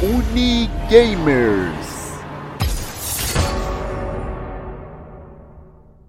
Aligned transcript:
Unigamers. 0.00 1.88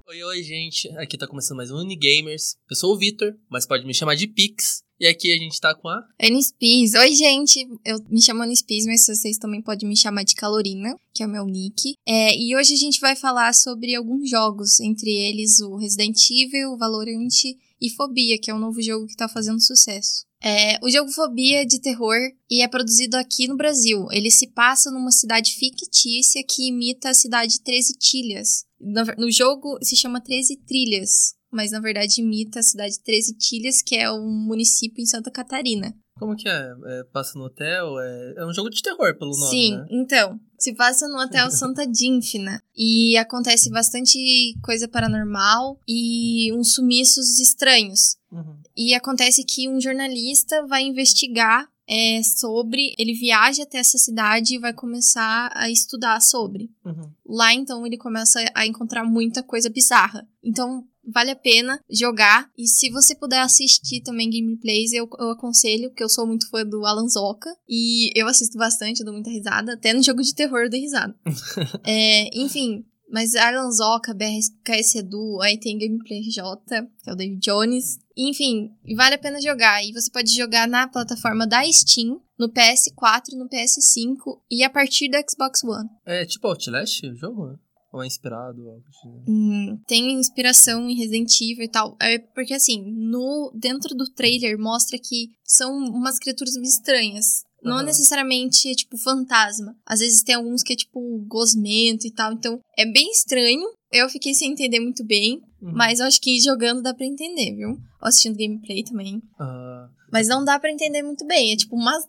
Oi, 0.08 0.24
oi, 0.24 0.44
gente. 0.44 0.88
Aqui 0.90 1.18
tá 1.18 1.26
começando 1.28 1.58
mais 1.58 1.72
um 1.72 1.78
Unigamers. 1.78 2.56
Eu 2.70 2.76
sou 2.76 2.94
o 2.94 2.98
Vitor, 3.00 3.34
mas 3.50 3.66
pode 3.66 3.88
me 3.88 3.94
chamar 3.96 4.14
de 4.14 4.28
Pix. 4.28 4.84
E 5.00 5.08
aqui 5.08 5.34
a 5.34 5.38
gente 5.38 5.60
tá 5.60 5.74
com 5.74 5.88
a. 5.88 6.06
Anispis. 6.22 6.94
Oi, 6.94 7.16
gente. 7.16 7.68
Eu 7.84 7.98
me 8.12 8.22
chamo 8.22 8.44
Anispis, 8.44 8.86
mas 8.86 9.08
vocês 9.08 9.40
também 9.40 9.60
podem 9.60 9.90
me 9.90 9.98
chamar 9.98 10.22
de 10.22 10.36
Calorina, 10.36 10.96
que 11.12 11.24
é 11.24 11.26
o 11.26 11.30
meu 11.30 11.48
nick. 11.48 11.96
É, 12.08 12.38
e 12.38 12.56
hoje 12.56 12.76
a 12.76 12.78
gente 12.78 13.00
vai 13.00 13.16
falar 13.16 13.56
sobre 13.56 13.96
alguns 13.96 14.30
jogos, 14.30 14.80
entre 14.80 15.10
eles 15.10 15.62
o 15.62 15.78
Resident 15.78 16.20
Evil, 16.30 16.74
o 16.74 16.78
Valorant 16.78 17.44
e 17.82 17.90
Fobia, 17.90 18.38
que 18.40 18.52
é 18.52 18.54
um 18.54 18.60
novo 18.60 18.80
jogo 18.84 19.08
que 19.08 19.18
tá 19.18 19.28
fazendo 19.28 19.60
sucesso. 19.60 20.29
É, 20.42 20.80
o 20.82 20.90
jogo 20.90 21.12
Fobia 21.12 21.62
é 21.64 21.66
de 21.66 21.82
terror 21.82 22.18
e 22.50 22.62
é 22.64 22.68
produzido 22.68 23.18
aqui 23.18 23.48
no 23.48 23.58
Brasil. 23.58 24.08
Ele 24.12 24.32
se 24.32 24.48
passa 24.48 24.90
numa 24.90 25.12
cidade 25.12 25.54
fictícia 25.56 26.44
que 26.48 26.70
imita 26.70 27.10
a 27.10 27.14
cidade 27.14 27.62
Treze 27.62 27.94
Tilhas. 27.98 28.66
No, 28.80 29.30
jogo 29.30 29.78
se 29.82 29.96
chama 29.98 30.22
Treze 30.22 30.56
Trilhas, 30.56 31.36
mas 31.52 31.72
na 31.72 31.82
verdade 31.82 32.22
imita 32.22 32.60
a 32.60 32.64
cidade 32.64 32.98
Treze 33.02 33.36
Tilhas, 33.36 33.82
que 33.82 33.98
é 33.98 34.10
um 34.10 34.30
município 34.30 35.02
em 35.02 35.06
Santa 35.06 35.30
Catarina. 35.30 35.94
Como 36.18 36.36
que 36.36 36.48
é? 36.48 36.74
é 36.86 37.04
passa 37.12 37.38
no 37.38 37.46
hotel? 37.46 38.00
É... 38.00 38.36
é 38.38 38.46
um 38.46 38.54
jogo 38.54 38.70
de 38.70 38.82
terror, 38.82 39.18
pelo 39.18 39.32
nome, 39.32 39.50
Sim, 39.50 39.78
né? 39.78 39.88
então. 39.90 40.40
Se 40.58 40.74
passa 40.74 41.08
no 41.08 41.18
Hotel 41.18 41.50
Santa 41.52 41.88
Dínfina. 41.88 42.62
E 42.76 43.16
acontece 43.18 43.70
bastante 43.70 44.20
coisa 44.62 44.90
paranormal 44.90 45.80
e 45.88 46.52
uns 46.54 46.74
sumiços 46.74 47.40
estranhos. 47.40 48.18
Uhum. 48.30 48.59
E 48.80 48.94
acontece 48.94 49.44
que 49.44 49.68
um 49.68 49.82
jornalista 49.82 50.66
vai 50.66 50.84
investigar 50.84 51.70
é, 51.86 52.24
sobre. 52.24 52.96
Ele 52.98 53.14
viaja 53.14 53.64
até 53.64 53.78
essa 53.78 53.98
cidade 53.98 54.56
e 54.56 54.58
vai 54.58 54.72
começar 54.72 55.52
a 55.54 55.70
estudar 55.70 56.22
sobre. 56.22 56.72
Uhum. 56.86 57.12
Lá, 57.28 57.54
então, 57.54 57.86
ele 57.86 57.98
começa 57.98 58.40
a 58.56 58.66
encontrar 58.66 59.04
muita 59.04 59.44
coisa 59.44 59.70
bizarra. 59.70 60.26
Então, 60.42 60.88
vale 61.06 61.32
a 61.32 61.36
pena 61.36 61.78
jogar. 61.90 62.50
E 62.58 62.70
se 62.70 62.90
você 62.90 63.14
puder 63.14 63.42
assistir 63.42 64.00
também 64.00 64.30
gameplays, 64.30 64.94
eu, 64.94 65.10
eu 65.20 65.32
aconselho, 65.32 65.90
porque 65.90 66.04
eu 66.04 66.10
sou 66.10 66.26
muito 66.26 66.50
fã 66.50 66.66
do 66.66 66.86
Alan 66.86 67.10
Zoka. 67.10 67.54
E 67.68 68.18
eu 68.18 68.28
assisto 68.28 68.58
bastante, 68.58 69.02
eu 69.02 69.06
dou 69.06 69.14
muita 69.14 69.30
risada. 69.30 69.74
Até 69.74 69.92
no 69.92 70.02
jogo 70.02 70.22
de 70.22 70.34
terror 70.34 70.62
eu 70.62 70.70
dou 70.70 70.80
risada. 70.80 71.14
é, 71.86 72.30
enfim. 72.34 72.86
Mas 73.12 73.36
Alan 73.36 73.72
Zoka, 73.72 74.14
BRKS 74.14 74.96
Edu, 74.96 75.42
aí 75.42 75.58
tem 75.60 75.78
Gameplay 75.78 76.22
J, 76.22 76.58
que 77.04 77.10
é 77.10 77.14
o 77.14 77.16
David 77.16 77.40
Jones. 77.40 77.98
Enfim, 78.16 78.72
vale 78.96 79.16
a 79.16 79.20
pena 79.20 79.42
jogar. 79.42 79.84
E 79.84 79.92
você 79.92 80.12
pode 80.12 80.36
jogar 80.36 80.68
na 80.68 80.88
plataforma 80.88 81.48
da 81.48 81.64
Steam, 81.72 82.22
no 82.38 82.50
PS4, 82.50 83.34
no 83.38 83.50
PS5 83.50 84.40
e 84.50 84.64
a 84.64 84.70
partir 84.70 85.10
do 85.10 85.18
Xbox 85.30 85.64
One. 85.64 85.90
É 86.06 86.26
tipo 86.26 86.48
Outlast 86.48 87.04
o 87.06 87.16
jogo? 87.16 87.48
né? 87.48 87.56
Ou 87.92 88.04
é 88.04 88.08
inspirado? 88.08 88.70
Algo 88.70 88.84
assim? 88.88 89.24
Hum, 89.28 89.82
tem 89.88 90.12
inspiração 90.12 90.88
em 90.88 90.96
Resident 90.96 91.32
Evil 91.42 91.66
e 91.66 91.70
tal. 91.70 91.98
É 92.00 92.20
porque 92.20 92.54
assim, 92.54 92.84
no 92.86 93.52
dentro 93.56 93.96
do 93.96 94.12
trailer 94.14 94.60
mostra 94.60 94.98
que 95.00 95.30
são 95.44 95.76
umas 95.76 96.20
criaturas 96.20 96.56
estranhas. 96.56 97.44
Não 97.64 97.78
Aham. 97.78 97.84
necessariamente 97.84 98.70
é 98.70 98.74
tipo 98.76 98.98
fantasma. 98.98 99.76
Às 99.86 100.00
vezes 100.00 100.24
tem 100.24 100.36
alguns 100.36 100.64
que 100.64 100.74
é 100.74 100.76
tipo 100.76 101.00
gosmento 101.28 102.08
e 102.08 102.12
tal. 102.12 102.34
Então 102.34 102.60
é 102.78 102.86
bem 102.86 103.12
estranho. 103.12 103.66
Eu 103.92 104.08
fiquei 104.10 104.34
sem 104.34 104.52
entender 104.52 104.80
muito 104.80 105.04
bem. 105.04 105.42
Uhum. 105.62 105.72
Mas 105.74 106.00
eu 106.00 106.06
acho 106.06 106.22
que 106.22 106.40
jogando 106.40 106.82
dá 106.82 106.94
pra 106.94 107.06
entender, 107.06 107.56
viu? 107.56 107.70
Ou 107.72 107.78
assistindo 108.08 108.38
gameplay 108.38 108.84
também. 108.84 109.22
Ah, 109.40 109.90
Mas 110.12 110.28
não 110.28 110.46
dá 110.46 110.60
pra 110.60 110.72
entender 110.72 111.02
muito 111.04 111.26
bem. 111.26 111.52
É 111.54 111.56
tipo 111.58 111.76
umas. 111.76 112.06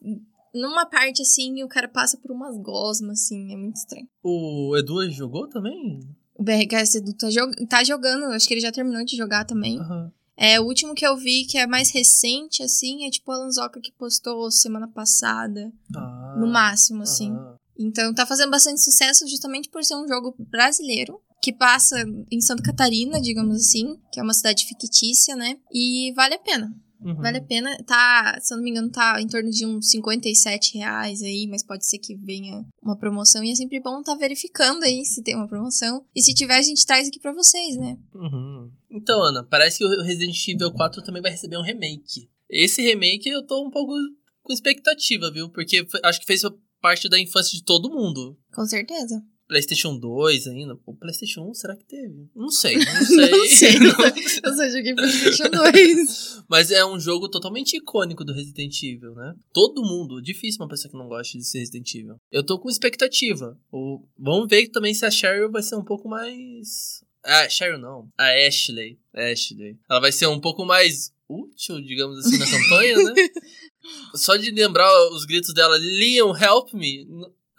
Numa 0.54 0.84
parte 0.84 1.22
assim, 1.22 1.62
o 1.62 1.68
cara 1.68 1.86
passa 1.88 2.16
por 2.16 2.30
umas 2.32 2.56
gosmas, 2.58 3.20
assim. 3.22 3.52
É 3.52 3.56
muito 3.56 3.76
estranho. 3.76 4.08
o 4.22 4.76
Edu 4.76 5.08
jogou 5.10 5.48
também? 5.48 6.00
O 6.34 6.42
BRKS 6.42 6.96
Edu 6.96 7.12
tá, 7.14 7.30
jog... 7.30 7.54
tá 7.66 7.84
jogando, 7.84 8.24
acho 8.32 8.48
que 8.48 8.54
ele 8.54 8.60
já 8.60 8.72
terminou 8.72 9.04
de 9.04 9.16
jogar 9.16 9.44
também. 9.44 9.78
Aham. 9.78 10.10
É, 10.40 10.58
o 10.58 10.64
último 10.64 10.94
que 10.94 11.06
eu 11.06 11.16
vi, 11.18 11.44
que 11.44 11.58
é 11.58 11.66
mais 11.66 11.92
recente, 11.92 12.62
assim, 12.62 13.04
é 13.04 13.10
tipo 13.10 13.30
o 13.30 13.34
Alanzoca 13.34 13.78
que 13.78 13.92
postou 13.92 14.50
semana 14.50 14.88
passada. 14.88 15.70
Ah, 15.94 16.36
no 16.38 16.46
máximo, 16.46 17.02
assim. 17.02 17.30
aham. 17.30 17.60
Então 17.78 18.12
tá 18.12 18.26
fazendo 18.26 18.50
bastante 18.50 18.82
sucesso 18.82 19.26
justamente 19.26 19.70
por 19.70 19.82
ser 19.82 19.96
um 19.96 20.06
jogo 20.06 20.34
brasileiro. 20.38 21.20
Que 21.42 21.54
passa 21.54 21.96
em 22.30 22.38
Santa 22.38 22.62
Catarina, 22.62 23.18
digamos 23.18 23.56
assim, 23.56 23.96
que 24.12 24.20
é 24.20 24.22
uma 24.22 24.34
cidade 24.34 24.66
fictícia, 24.66 25.34
né? 25.34 25.56
E 25.72 26.12
vale 26.14 26.34
a 26.34 26.38
pena. 26.38 26.70
Uhum. 27.00 27.14
Vale 27.14 27.38
a 27.38 27.42
pena. 27.42 27.74
Tá, 27.84 28.38
se 28.42 28.52
eu 28.52 28.58
não 28.58 28.64
me 28.64 28.70
engano, 28.70 28.90
tá 28.90 29.18
em 29.22 29.26
torno 29.26 29.48
de 29.50 29.64
uns 29.64 29.88
57 29.88 30.76
reais 30.76 31.22
aí, 31.22 31.46
mas 31.48 31.62
pode 31.62 31.86
ser 31.86 31.98
que 31.98 32.14
venha 32.14 32.62
uma 32.82 32.94
promoção. 32.94 33.42
E 33.42 33.50
é 33.50 33.54
sempre 33.54 33.80
bom 33.80 34.02
tá 34.02 34.14
verificando 34.14 34.82
aí 34.82 35.02
se 35.06 35.22
tem 35.22 35.34
uma 35.34 35.48
promoção. 35.48 36.04
E 36.14 36.22
se 36.22 36.34
tiver, 36.34 36.56
a 36.56 36.62
gente 36.62 36.84
traz 36.84 37.08
aqui 37.08 37.18
pra 37.18 37.32
vocês, 37.32 37.76
né? 37.78 37.96
Uhum. 38.14 38.70
Então, 38.90 39.22
Ana, 39.22 39.44
parece 39.44 39.78
que 39.78 39.84
o 39.84 40.02
Resident 40.02 40.36
Evil 40.48 40.72
4 40.72 41.02
também 41.02 41.22
vai 41.22 41.30
receber 41.30 41.56
um 41.56 41.62
remake. 41.62 42.28
Esse 42.48 42.82
remake 42.82 43.28
eu 43.28 43.46
tô 43.46 43.64
um 43.64 43.70
pouco 43.70 43.94
com 44.42 44.52
expectativa, 44.52 45.30
viu? 45.30 45.48
Porque 45.48 45.86
acho 46.02 46.20
que 46.20 46.26
fez 46.26 46.42
parte 46.80 47.08
da 47.08 47.18
infância 47.18 47.56
de 47.56 47.64
todo 47.64 47.90
mundo. 47.90 48.36
Com 48.52 48.66
certeza. 48.66 49.22
PlayStation 49.50 49.98
2 49.98 50.46
ainda. 50.46 50.78
O 50.86 50.94
PlayStation 50.94 51.42
1, 51.50 51.54
será 51.54 51.76
que 51.76 51.84
teve? 51.84 52.30
Não 52.34 52.50
sei, 52.50 52.76
não 52.76 53.04
sei. 53.04 53.30
Não 53.30 53.46
sei. 53.48 54.40
Eu 54.44 54.54
só 54.54 54.68
joguei 54.68 54.94
PlayStation 54.94 55.50
2. 55.50 56.42
Mas 56.48 56.70
é 56.70 56.86
um 56.86 57.00
jogo 57.00 57.28
totalmente 57.28 57.76
icônico 57.76 58.24
do 58.24 58.32
Resident 58.32 58.80
Evil, 58.82 59.12
né? 59.14 59.34
Todo 59.52 59.82
mundo, 59.82 60.22
difícil 60.22 60.62
uma 60.62 60.68
pessoa 60.68 60.90
que 60.90 60.96
não 60.96 61.08
goste 61.08 61.38
de 61.38 61.44
ser 61.44 61.58
Resident 61.58 61.92
Evil. 61.94 62.16
Eu 62.30 62.44
tô 62.44 62.60
com 62.60 62.70
expectativa. 62.70 63.58
O, 63.72 64.04
vamos 64.16 64.48
ver 64.48 64.68
também 64.68 64.94
se 64.94 65.04
a 65.04 65.10
Cheryl 65.10 65.50
vai 65.50 65.62
ser 65.62 65.74
um 65.74 65.84
pouco 65.84 66.08
mais. 66.08 67.04
Ah, 67.25 67.48
Cheryl 67.48 67.78
não. 67.78 68.08
A 68.16 68.28
Ashley. 68.47 68.98
Ashley. 69.14 69.78
Ela 69.88 70.00
vai 70.00 70.12
ser 70.12 70.26
um 70.26 70.41
pouco 70.41 70.64
mais 70.64 71.12
útil, 71.28 71.81
digamos 71.82 72.19
assim, 72.19 72.38
na 72.38 72.47
campanha, 72.50 72.97
né? 72.97 73.14
Só 74.14 74.36
de 74.36 74.50
lembrar 74.50 74.91
os 75.10 75.25
gritos 75.25 75.54
dela, 75.54 75.76
Leon, 75.76 76.34
help 76.36 76.72
me. 76.72 77.06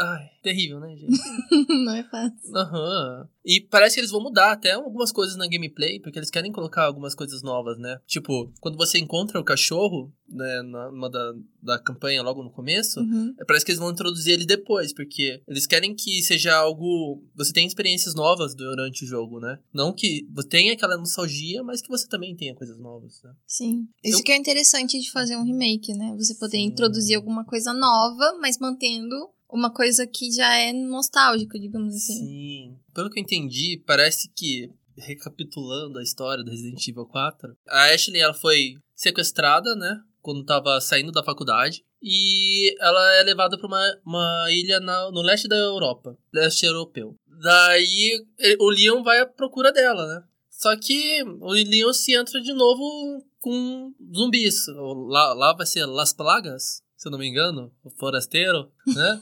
Ai, 0.03 0.29
terrível, 0.41 0.79
né, 0.79 0.95
gente? 0.95 1.19
Não 1.85 1.93
é 1.95 2.03
fácil. 2.03 2.55
Aham. 2.55 3.29
E 3.45 3.59
parece 3.61 3.95
que 3.95 4.01
eles 4.01 4.11
vão 4.11 4.21
mudar 4.21 4.51
até 4.51 4.71
algumas 4.71 5.11
coisas 5.11 5.35
na 5.35 5.47
gameplay, 5.47 5.99
porque 5.99 6.17
eles 6.19 6.29
querem 6.29 6.51
colocar 6.51 6.83
algumas 6.85 7.13
coisas 7.15 7.41
novas, 7.41 7.77
né? 7.77 7.99
Tipo, 8.05 8.51
quando 8.59 8.77
você 8.77 8.97
encontra 8.99 9.39
o 9.39 9.43
cachorro, 9.43 10.11
né, 10.29 10.61
na- 10.61 10.91
numa 10.91 11.09
da, 11.09 11.33
da 11.61 11.79
campanha 11.79 12.21
logo 12.21 12.43
no 12.43 12.51
começo, 12.51 12.99
Uhum. 12.99 13.33
parece 13.47 13.65
que 13.65 13.71
eles 13.71 13.79
vão 13.79 13.91
introduzir 13.91 14.33
ele 14.33 14.45
depois, 14.45 14.93
porque 14.93 15.41
eles 15.47 15.65
querem 15.67 15.93
que 15.95 16.21
seja 16.21 16.55
algo. 16.55 17.23
Você 17.35 17.51
tenha 17.51 17.67
experiências 17.67 18.13
novas 18.15 18.53
durante 18.55 19.03
o 19.03 19.07
jogo, 19.07 19.39
né? 19.39 19.59
Não 19.73 19.91
que 19.93 20.27
você 20.33 20.47
tenha 20.47 20.73
aquela 20.73 20.97
nostalgia, 20.97 21.63
mas 21.63 21.81
que 21.81 21.89
você 21.89 22.07
também 22.07 22.35
tenha 22.35 22.55
coisas 22.55 22.77
novas, 22.77 23.21
né? 23.23 23.31
Sim. 23.47 23.87
Isso 24.03 24.19
Eu- 24.19 24.23
que 24.23 24.31
é 24.31 24.37
interessante 24.37 24.99
de 24.99 25.11
fazer 25.11 25.35
um 25.35 25.43
remake, 25.43 25.93
né? 25.93 26.15
Você 26.17 26.35
poder 26.35 26.57
Sim. 26.57 26.65
introduzir 26.65 27.15
alguma 27.15 27.43
coisa 27.43 27.73
nova, 27.73 28.37
mas 28.39 28.57
mantendo 28.59 29.15
uma 29.51 29.71
coisa 29.73 30.05
que 30.07 30.31
já 30.31 30.53
é 30.55 30.71
nostálgica, 30.73 31.59
digamos 31.59 31.93
assim. 31.95 32.13
Sim. 32.13 32.79
Pelo 32.93 33.09
que 33.09 33.19
eu 33.19 33.23
entendi, 33.23 33.81
parece 33.85 34.29
que, 34.35 34.69
recapitulando 34.97 35.99
a 35.99 36.03
história 36.03 36.43
do 36.43 36.51
Resident 36.51 36.87
Evil 36.87 37.05
4, 37.05 37.55
a 37.67 37.85
Ashley 37.93 38.19
ela 38.21 38.33
foi 38.33 38.75
sequestrada, 38.95 39.75
né? 39.75 39.99
Quando 40.21 40.45
tava 40.45 40.79
saindo 40.79 41.11
da 41.11 41.23
faculdade. 41.23 41.83
E 42.01 42.75
ela 42.79 43.13
é 43.19 43.23
levada 43.23 43.57
pra 43.57 43.67
uma, 43.67 43.81
uma 44.05 44.47
ilha 44.51 44.79
na- 44.79 45.11
no 45.11 45.21
leste 45.21 45.47
da 45.47 45.55
Europa, 45.55 46.17
leste 46.33 46.65
europeu. 46.65 47.15
Daí 47.43 48.23
eh, 48.39 48.55
o 48.59 48.69
Leon 48.69 49.03
vai 49.03 49.19
à 49.19 49.25
procura 49.25 49.71
dela, 49.71 50.05
né? 50.07 50.23
Só 50.49 50.75
que 50.77 51.23
o 51.23 51.51
Leon 51.51 51.93
se 51.93 52.15
entra 52.15 52.39
de 52.39 52.53
novo 52.53 53.23
com 53.39 53.91
zumbis. 54.15 54.65
Lá, 55.09 55.33
lá 55.33 55.53
vai 55.55 55.65
ser 55.65 55.85
Las 55.87 56.13
Plagas, 56.13 56.83
se 57.01 57.07
eu 57.07 57.11
não 57.11 57.17
me 57.17 57.27
engano. 57.27 57.71
O 57.83 57.89
forasteiro, 57.89 58.69
né? 58.85 59.21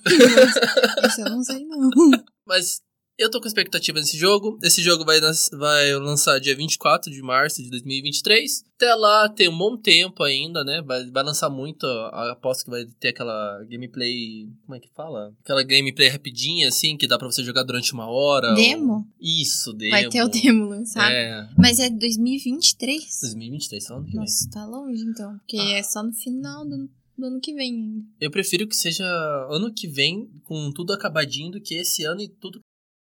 Isso 1.07 1.21
eu 1.21 1.29
não 1.29 1.41
sei, 1.43 1.63
não. 1.65 1.89
Mas 2.45 2.81
eu 3.17 3.29
tô 3.31 3.39
com 3.39 3.47
expectativa 3.47 3.99
nesse 3.99 4.17
jogo. 4.17 4.57
Esse 4.63 4.81
jogo 4.81 5.05
vai, 5.05 5.19
vai 5.53 5.93
lançar 5.95 6.39
dia 6.39 6.55
24 6.55 7.11
de 7.11 7.21
março 7.21 7.61
de 7.63 7.69
2023. 7.69 8.63
Até 8.75 8.93
lá 8.95 9.27
tem 9.29 9.47
um 9.49 9.57
bom 9.57 9.75
tempo 9.77 10.23
ainda, 10.23 10.63
né? 10.63 10.81
Vai, 10.81 11.09
vai 11.11 11.23
lançar 11.23 11.49
muito. 11.49 11.85
Aposto 11.85 12.63
que 12.65 12.69
vai 12.69 12.85
ter 12.99 13.09
aquela 13.09 13.63
gameplay. 13.69 14.47
Como 14.65 14.75
é 14.75 14.79
que 14.79 14.89
fala? 14.95 15.33
Aquela 15.43 15.63
gameplay 15.63 16.07
rapidinha, 16.09 16.69
assim, 16.69 16.95
que 16.97 17.07
dá 17.07 17.17
pra 17.17 17.27
você 17.27 17.43
jogar 17.43 17.63
durante 17.63 17.93
uma 17.93 18.09
hora. 18.09 18.53
Demo? 18.55 18.93
ou- 18.93 19.05
Isso, 19.21 19.73
demo. 19.73 19.91
Vai 19.91 20.07
ter 20.09 20.23
o 20.23 20.27
demo 20.29 20.65
lançado. 20.65 21.11
É. 21.11 21.49
Mas 21.57 21.77
é 21.79 21.89
2023? 21.89 23.19
2023, 23.21 23.83
só 23.85 23.95
ano 23.95 24.05
que 24.05 24.11
vem. 24.11 24.19
Nossa, 24.21 24.49
tá 24.49 24.65
longe 24.65 25.03
então. 25.03 25.37
Porque 25.39 25.57
Ah. 25.57 25.71
é 25.77 25.83
só 25.83 26.01
no 26.01 26.13
final 26.13 26.65
do, 26.65 26.89
do 27.19 27.27
ano 27.27 27.41
que 27.41 27.53
vem 27.53 27.73
ainda. 27.73 28.05
Eu 28.19 28.31
prefiro 28.31 28.67
que 28.67 28.75
seja 28.75 29.05
ano 29.49 29.73
que 29.73 29.87
vem, 29.87 30.29
com 30.43 30.71
tudo 30.71 30.93
acabadinho, 30.93 31.51
do 31.51 31.61
que 31.61 31.75
esse 31.75 32.03
ano 32.03 32.21
e 32.21 32.27
tudo 32.27 32.59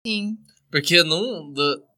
Sim. 0.06 0.38
Porque 0.72 1.04
não. 1.04 1.54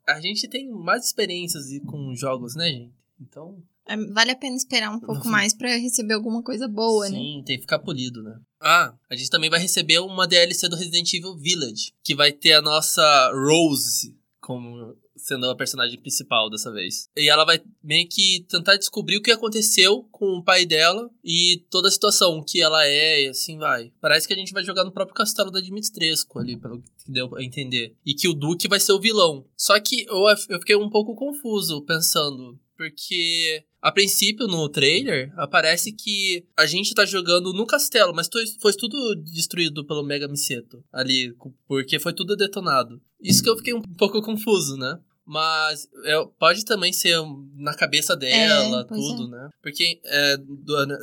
a 0.08 0.20
gente 0.20 0.48
tem 0.48 0.70
mais 0.70 1.06
experiências 1.06 1.66
com 1.86 2.16
jogos, 2.16 2.56
né, 2.56 2.70
gente? 2.70 2.94
Então, 3.20 3.62
É, 3.88 3.96
vale 3.98 4.32
a 4.32 4.36
pena 4.36 4.56
esperar 4.56 4.92
um 4.92 5.00
pouco 5.00 5.28
mais 5.28 5.54
para 5.54 5.76
receber 5.76 6.14
alguma 6.14 6.42
coisa 6.42 6.68
boa, 6.68 7.08
Sim, 7.08 7.14
né? 7.14 7.20
Sim, 7.20 7.44
tem 7.46 7.56
que 7.58 7.62
ficar 7.62 7.80
polido, 7.80 8.24
né? 8.24 8.40
Ah, 8.60 8.94
a 9.10 9.16
gente 9.16 9.30
também 9.30 9.50
vai 9.50 9.60
receber 9.60 10.00
uma 10.00 10.28
DLC 10.28 10.68
do 10.70 10.76
Resident 10.76 11.14
Evil 11.14 11.36
Village, 11.36 11.92
que 12.04 12.16
vai 12.16 12.32
ter 12.32 12.54
a 12.54 12.62
nossa 12.62 13.32
Rose 13.34 14.16
como 14.42 14.96
sendo 15.16 15.50
a 15.50 15.56
personagem 15.56 16.00
principal 16.00 16.50
dessa 16.50 16.72
vez. 16.72 17.08
E 17.16 17.30
ela 17.30 17.46
vai 17.46 17.62
meio 17.84 18.08
que 18.10 18.44
tentar 18.50 18.76
descobrir 18.76 19.18
o 19.18 19.22
que 19.22 19.32
aconteceu 19.32 20.04
com 20.12 20.38
o 20.38 20.44
pai 20.44 20.66
dela 20.66 21.10
e 21.24 21.64
toda 21.70 21.88
a 21.88 21.92
situação, 21.92 22.44
que 22.44 22.62
ela 22.62 22.86
é 22.86 23.24
e 23.24 23.28
assim 23.28 23.58
vai. 23.58 23.92
Parece 24.02 24.28
que 24.28 24.34
a 24.34 24.38
gente 24.38 24.52
vai 24.52 24.64
jogar 24.64 24.84
no 24.84 24.92
próprio 24.92 25.16
castelo 25.16 25.52
da 25.52 25.62
Dimitrescu 25.62 26.40
ali, 26.40 26.58
pelo 26.58 26.82
que 26.82 27.12
deu 27.12 27.34
a 27.36 27.44
entender. 27.44 27.96
E 28.06 28.14
que 28.16 28.28
o 28.28 28.34
Duque 28.34 28.68
vai 28.68 28.80
ser 28.80 28.94
o 28.94 29.00
vilão. 29.00 29.46
Só 29.56 29.80
que 29.80 30.06
eu, 30.10 30.28
eu 30.50 30.60
fiquei 30.60 30.76
um 30.76 30.90
pouco 30.90 31.16
confuso 31.16 31.84
pensando, 31.84 32.60
porque 32.90 33.64
a 33.80 33.92
princípio, 33.92 34.48
no 34.48 34.68
trailer, 34.68 35.32
aparece 35.38 35.92
que 35.92 36.44
a 36.58 36.66
gente 36.66 36.96
tá 36.96 37.06
jogando 37.06 37.54
no 37.54 37.68
castelo, 37.68 38.12
mas 38.14 38.28
foi 38.60 38.74
tudo 38.74 39.16
destruído 39.16 39.86
pelo 39.86 40.04
Mega 40.04 40.28
Miseto 40.28 40.84
ali, 40.92 41.32
porque 41.68 42.00
foi 42.00 42.14
tudo 42.14 42.36
detonado. 42.36 43.00
Isso 43.22 43.44
que 43.44 43.50
eu 43.50 43.58
fiquei 43.58 43.74
um 43.74 43.82
pouco 43.82 44.22
confuso, 44.22 44.78
né? 44.78 45.00
Mas 45.24 45.88
é, 46.04 46.16
pode 46.40 46.66
também 46.66 46.92
ser 46.92 47.16
na 47.56 47.76
cabeça 47.76 48.16
dela, 48.16 48.82
é, 48.82 48.84
tudo, 48.84 49.28
é. 49.28 49.30
né? 49.30 49.50
Porque 49.62 50.02
é, 50.04 50.38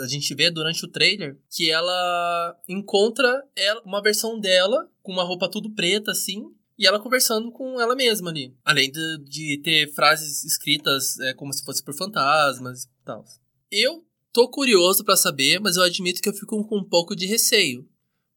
a 0.03 0.07
gente 0.09 0.35
vê 0.35 0.51
durante 0.51 0.85
o 0.85 0.89
trailer 0.89 1.39
que 1.49 1.71
ela 1.71 2.57
encontra 2.69 3.45
ela, 3.55 3.81
uma 3.85 4.03
versão 4.03 4.39
dela 4.39 4.89
com 5.01 5.13
uma 5.13 5.23
roupa 5.23 5.49
tudo 5.49 5.71
preta, 5.71 6.11
assim, 6.11 6.45
e 6.79 6.87
ela 6.87 7.01
conversando 7.01 7.51
com 7.51 7.81
ela 7.81 7.97
mesma 7.97 8.31
ali. 8.31 8.55
Além 8.65 8.91
de, 8.91 9.19
de 9.25 9.61
ter 9.63 9.93
frases 9.95 10.45
escritas 10.45 11.19
é, 11.21 11.35
como 11.35 11.53
se 11.53 11.65
fosse 11.65 11.83
por 11.83 11.95
fantasmas 11.95 12.85
e 12.85 13.05
tal. 13.05 13.25
Eu 13.71 14.07
tô 14.33 14.49
curioso 14.49 15.05
para 15.05 15.17
saber, 15.17 15.61
mas 15.61 15.77
eu 15.77 15.83
admito 15.83 16.23
que 16.23 16.29
eu 16.29 16.35
fico 16.35 16.65
com 16.67 16.79
um 16.79 16.89
pouco 16.89 17.17
de 17.17 17.27
receio. 17.27 17.89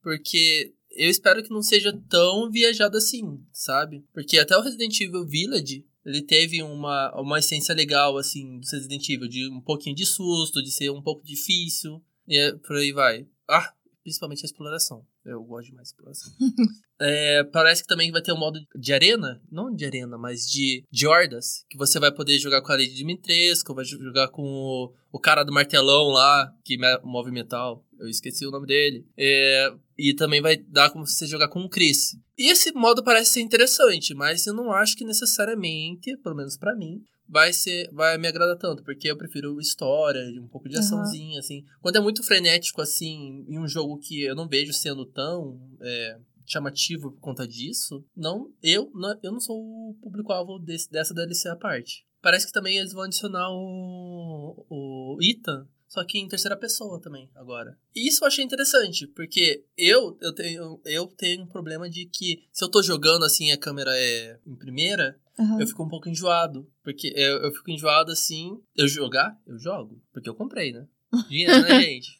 Porque 0.01 0.73
eu 0.89 1.09
espero 1.09 1.43
que 1.43 1.51
não 1.51 1.61
seja 1.61 1.97
tão 2.09 2.49
viajado 2.49 2.97
assim, 2.97 3.39
sabe? 3.53 4.03
Porque 4.13 4.39
até 4.39 4.57
o 4.57 4.61
Resident 4.61 4.99
Evil 4.99 5.25
Village, 5.25 5.85
ele 6.03 6.23
teve 6.23 6.63
uma, 6.63 7.13
uma 7.21 7.39
essência 7.39 7.75
legal, 7.75 8.17
assim, 8.17 8.59
do 8.59 8.67
Resident 8.67 9.07
Evil, 9.07 9.27
de 9.27 9.47
um 9.49 9.61
pouquinho 9.61 9.95
de 9.95 10.05
susto, 10.05 10.63
de 10.63 10.71
ser 10.71 10.89
um 10.89 11.01
pouco 11.01 11.23
difícil, 11.23 12.03
e 12.27 12.37
é, 12.37 12.51
por 12.53 12.75
aí 12.75 12.91
vai. 12.91 13.27
Ah, 13.47 13.71
principalmente 14.03 14.43
a 14.43 14.47
exploração. 14.47 15.05
Eu 15.23 15.43
gosto 15.43 15.69
de 15.69 15.75
mais 15.75 15.89
exploração. 15.89 16.31
é, 16.99 17.43
parece 17.43 17.83
que 17.83 17.87
também 17.87 18.11
vai 18.11 18.21
ter 18.21 18.33
um 18.33 18.39
modo 18.39 18.59
de 18.75 18.91
arena, 18.91 19.41
não 19.51 19.73
de 19.73 19.85
arena, 19.85 20.17
mas 20.17 20.41
de, 20.47 20.83
de 20.91 21.07
hordas, 21.07 21.63
que 21.69 21.77
você 21.77 21.99
vai 21.99 22.11
poder 22.11 22.39
jogar 22.39 22.61
com 22.61 22.71
a 22.71 22.75
Lady 22.75 22.95
Dimitrescu, 22.95 23.75
vai 23.75 23.85
jogar 23.85 24.29
com 24.29 24.41
o, 24.41 24.93
o 25.11 25.19
cara 25.19 25.43
do 25.43 25.53
martelão 25.53 26.09
lá, 26.09 26.51
que 26.65 26.77
move 27.03 27.31
metal, 27.31 27.85
eu 27.99 28.07
esqueci 28.07 28.47
o 28.47 28.51
nome 28.51 28.65
dele. 28.65 29.05
É, 29.15 29.71
e 29.97 30.15
também 30.15 30.41
vai 30.41 30.57
dar 30.57 30.89
como 30.89 31.05
você 31.05 31.27
jogar 31.27 31.49
com 31.49 31.61
o 31.61 31.69
Chris. 31.69 32.17
E 32.37 32.49
esse 32.49 32.71
modo 32.71 33.03
parece 33.03 33.33
ser 33.33 33.41
interessante, 33.41 34.15
mas 34.15 34.47
eu 34.47 34.53
não 34.53 34.71
acho 34.71 34.97
que 34.97 35.05
necessariamente, 35.05 36.17
pelo 36.17 36.35
menos 36.35 36.57
para 36.57 36.75
mim, 36.75 37.03
vai 37.31 37.53
ser 37.53 37.89
vai 37.93 38.17
me 38.17 38.27
agradar 38.27 38.57
tanto, 38.57 38.83
porque 38.83 39.09
eu 39.09 39.17
prefiro 39.17 39.59
história, 39.59 40.21
um 40.39 40.47
pouco 40.49 40.67
de 40.67 40.77
açãozinha, 40.77 41.35
uhum. 41.35 41.39
assim. 41.39 41.65
Quando 41.81 41.95
é 41.95 41.99
muito 42.01 42.21
frenético, 42.21 42.81
assim, 42.81 43.45
em 43.47 43.57
um 43.57 43.67
jogo 43.67 43.97
que 43.97 44.21
eu 44.21 44.35
não 44.35 44.49
vejo 44.49 44.73
sendo 44.73 45.05
tão 45.05 45.59
é, 45.79 46.19
chamativo 46.45 47.11
por 47.11 47.21
conta 47.21 47.47
disso, 47.47 48.05
não, 48.15 48.51
eu 48.61 48.91
não, 48.93 49.17
eu 49.23 49.31
não 49.31 49.39
sou 49.39 49.57
o 49.57 49.97
público-alvo 50.01 50.59
dessa 50.59 51.13
DLC 51.13 51.47
à 51.47 51.55
parte. 51.55 52.05
Parece 52.21 52.45
que 52.45 52.53
também 52.53 52.77
eles 52.77 52.91
vão 52.91 53.03
adicionar 53.03 53.49
o, 53.49 54.65
o 54.69 55.17
Ethan 55.21 55.65
só 55.91 56.05
que 56.05 56.17
em 56.17 56.27
terceira 56.29 56.55
pessoa 56.55 57.01
também, 57.01 57.29
agora. 57.35 57.77
E 57.93 58.07
isso 58.07 58.23
eu 58.23 58.27
achei 58.29 58.45
interessante, 58.45 59.05
porque 59.07 59.65
eu, 59.77 60.17
eu, 60.21 60.33
tenho, 60.33 60.81
eu 60.85 61.05
tenho 61.05 61.43
um 61.43 61.47
problema 61.47 61.89
de 61.89 62.05
que 62.05 62.45
se 62.49 62.63
eu 62.63 62.69
tô 62.69 62.81
jogando 62.81 63.25
assim 63.25 63.51
a 63.51 63.57
câmera 63.57 63.91
é 63.93 64.39
em 64.47 64.55
primeira, 64.55 65.19
uhum. 65.41 65.59
eu 65.59 65.67
fico 65.67 65.83
um 65.83 65.89
pouco 65.89 66.09
enjoado. 66.09 66.67
Porque 66.83 67.13
eu, 67.15 67.43
eu 67.43 67.51
fico 67.51 67.71
enjoado 67.71 68.11
assim. 68.11 68.59
Eu 68.75 68.87
jogar? 68.87 69.37
Eu 69.45 69.57
jogo. 69.57 70.01
Porque 70.13 70.29
eu 70.29 70.35
comprei, 70.35 70.71
né? 70.71 70.85
Dinheiro, 71.29 71.61
né, 71.61 71.81
gente? 71.81 72.19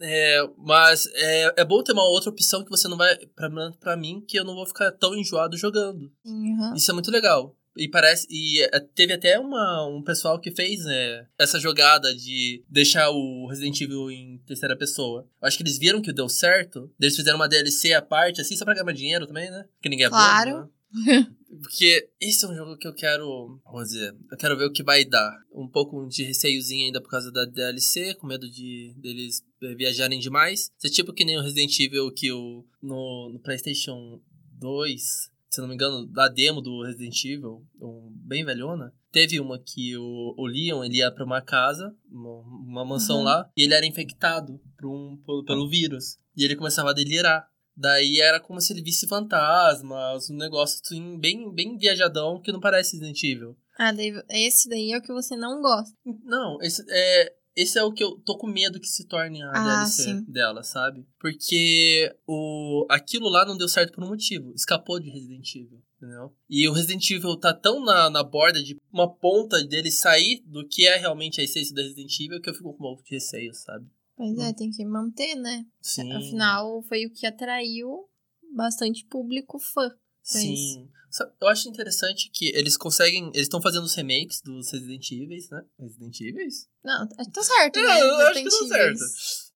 é, 0.00 0.48
mas 0.58 1.06
é, 1.14 1.54
é 1.58 1.64
bom 1.64 1.82
ter 1.82 1.92
uma 1.92 2.08
outra 2.08 2.30
opção 2.30 2.64
que 2.64 2.70
você 2.70 2.88
não 2.88 2.96
vai. 2.96 3.16
Pra, 3.36 3.48
pra 3.78 3.96
mim, 3.96 4.24
que 4.26 4.38
eu 4.38 4.44
não 4.44 4.54
vou 4.54 4.66
ficar 4.66 4.90
tão 4.92 5.14
enjoado 5.14 5.56
jogando. 5.56 6.12
Uhum. 6.24 6.74
Isso 6.74 6.90
é 6.90 6.94
muito 6.94 7.10
legal. 7.10 7.56
E 7.76 7.88
parece. 7.88 8.26
E 8.30 8.62
é, 8.62 8.80
teve 8.80 9.12
até 9.12 9.38
uma, 9.38 9.86
um 9.86 10.02
pessoal 10.02 10.38
que 10.38 10.50
fez 10.50 10.84
né, 10.84 11.26
essa 11.38 11.58
jogada 11.58 12.14
de 12.14 12.62
deixar 12.68 13.10
o 13.10 13.46
Resident 13.48 13.80
Evil 13.80 14.10
em 14.10 14.38
terceira 14.46 14.76
pessoa. 14.76 15.26
Eu 15.40 15.48
acho 15.48 15.56
que 15.56 15.62
eles 15.62 15.78
viram 15.78 16.02
que 16.02 16.12
deu 16.12 16.28
certo. 16.28 16.90
Eles 17.00 17.16
fizeram 17.16 17.38
uma 17.38 17.48
DLC 17.48 17.92
à 17.94 18.02
parte, 18.02 18.40
assim, 18.40 18.56
só 18.56 18.64
pra 18.64 18.74
ganhar 18.74 18.92
dinheiro 18.92 19.26
também, 19.26 19.50
né? 19.50 19.64
Porque 19.74 19.88
ninguém 19.88 20.06
é 20.06 20.10
claro. 20.10 20.60
né? 20.60 20.68
Porque 21.60 22.08
esse 22.20 22.44
é 22.44 22.48
um 22.48 22.54
jogo 22.54 22.76
que 22.76 22.88
eu 22.88 22.94
quero. 22.94 23.60
Vamos 23.64 23.90
dizer, 23.90 24.14
eu 24.30 24.36
quero 24.38 24.56
ver 24.56 24.66
o 24.66 24.72
que 24.72 24.82
vai 24.82 25.04
dar. 25.04 25.42
Um 25.52 25.68
pouco 25.68 26.06
de 26.06 26.24
receiozinho 26.24 26.86
ainda 26.86 27.00
por 27.00 27.10
causa 27.10 27.30
da 27.30 27.44
DLC, 27.44 28.14
com 28.14 28.26
medo 28.26 28.50
de 28.50 28.94
deles 28.96 29.42
eh, 29.62 29.74
viajarem 29.74 30.18
demais. 30.18 30.70
Isso 30.78 30.86
é 30.86 30.90
tipo 30.90 31.12
que 31.12 31.24
nem 31.24 31.38
o 31.38 31.42
Resident 31.42 31.78
Evil 31.78 32.10
que 32.10 32.32
o, 32.32 32.64
no, 32.82 33.30
no 33.32 33.38
PlayStation 33.40 34.20
2 34.58 35.32
se 35.52 35.60
não 35.60 35.68
me 35.68 35.74
engano, 35.74 36.06
da 36.06 36.28
demo 36.28 36.62
do 36.62 36.82
Resident 36.82 37.24
Evil, 37.26 37.62
um, 37.78 38.10
bem 38.24 38.42
velhona, 38.42 38.90
teve 39.12 39.38
uma 39.38 39.58
que 39.58 39.94
o, 39.98 40.34
o 40.34 40.46
Leon 40.46 40.82
ele 40.82 40.96
ia 40.96 41.12
pra 41.12 41.26
uma 41.26 41.42
casa, 41.42 41.94
uma, 42.10 42.38
uma 42.40 42.84
mansão 42.86 43.18
uhum. 43.18 43.24
lá, 43.24 43.50
e 43.54 43.64
ele 43.64 43.74
era 43.74 43.84
infectado 43.84 44.58
por 44.78 44.88
um, 44.88 45.18
pelo, 45.26 45.44
pelo 45.44 45.68
vírus. 45.68 46.16
E 46.34 46.42
ele 46.42 46.56
começava 46.56 46.90
a 46.90 46.94
delirar. 46.94 47.46
Daí 47.76 48.20
era 48.20 48.38
como 48.38 48.60
se 48.60 48.72
ele 48.72 48.82
visse 48.82 49.08
fantasmas, 49.08 50.30
um 50.30 50.36
negócio 50.36 50.80
assim, 50.84 51.18
bem, 51.18 51.52
bem 51.52 51.76
viajadão 51.76 52.40
que 52.40 52.52
não 52.52 52.60
parece 52.60 52.96
Resident 52.96 53.22
Evil. 53.22 53.56
Ah, 53.78 53.92
daí, 53.92 54.12
esse 54.28 54.68
daí 54.68 54.92
é 54.92 54.98
o 54.98 55.02
que 55.02 55.12
você 55.12 55.36
não 55.36 55.60
gosta. 55.62 55.96
Não, 56.24 56.60
esse 56.60 56.84
é, 56.88 57.34
esse 57.54 57.78
é 57.78 57.82
o 57.82 57.92
que 57.92 58.02
eu 58.02 58.18
tô 58.20 58.36
com 58.36 58.46
medo 58.46 58.80
que 58.80 58.86
se 58.86 59.06
torne 59.06 59.42
a 59.42 59.50
ah, 59.50 59.64
DLC 59.64 60.02
sim. 60.04 60.24
dela, 60.24 60.62
sabe? 60.62 61.06
Porque 61.20 62.14
o 62.26 62.86
aquilo 62.88 63.28
lá 63.28 63.44
não 63.44 63.56
deu 63.56 63.68
certo 63.68 63.92
por 63.92 64.04
um 64.04 64.08
motivo. 64.08 64.52
Escapou 64.54 64.98
de 64.98 65.10
Resident 65.10 65.54
Evil, 65.54 65.82
entendeu? 65.96 66.34
E 66.48 66.66
o 66.66 66.72
Resident 66.72 67.10
Evil 67.10 67.36
tá 67.36 67.52
tão 67.52 67.84
na, 67.84 68.08
na 68.08 68.22
borda 68.22 68.62
de 68.62 68.76
uma 68.92 69.12
ponta 69.12 69.62
dele 69.64 69.90
sair 69.90 70.42
do 70.46 70.66
que 70.66 70.86
é 70.86 70.96
realmente 70.96 71.40
a 71.40 71.44
essência 71.44 71.74
da 71.74 71.82
Resident 71.82 72.18
Evil 72.20 72.40
que 72.40 72.48
eu 72.48 72.54
fico 72.54 72.70
com 72.70 72.76
um 72.76 72.88
pouco 72.88 73.04
de 73.04 73.14
receio, 73.14 73.52
sabe? 73.54 73.86
Pois 74.16 74.38
é, 74.38 74.48
hum. 74.48 74.54
tem 74.54 74.70
que 74.70 74.84
manter, 74.84 75.34
né? 75.36 75.64
Sim. 75.80 76.12
Afinal, 76.12 76.82
foi 76.82 77.06
o 77.06 77.12
que 77.12 77.26
atraiu 77.26 78.08
bastante 78.54 79.04
público 79.06 79.58
fã. 79.58 79.90
Sim. 80.22 80.52
Isso. 80.52 80.88
Eu 81.40 81.48
acho 81.48 81.68
interessante 81.68 82.30
que 82.30 82.46
eles 82.54 82.76
conseguem. 82.76 83.26
Eles 83.28 83.42
estão 83.42 83.60
fazendo 83.60 83.84
os 83.84 83.94
remakes 83.94 84.40
dos 84.40 84.72
Resident 84.72 85.10
Evil, 85.10 85.38
né? 85.50 85.62
Resident 85.78 86.20
Evil? 86.20 86.48
Não, 86.82 87.06
tá 87.06 87.42
certo, 87.42 87.80
né? 87.80 88.00
eu 88.00 88.16
acho 88.28 88.42
que 88.42 88.48
tá 88.48 88.66
certo. 88.66 89.00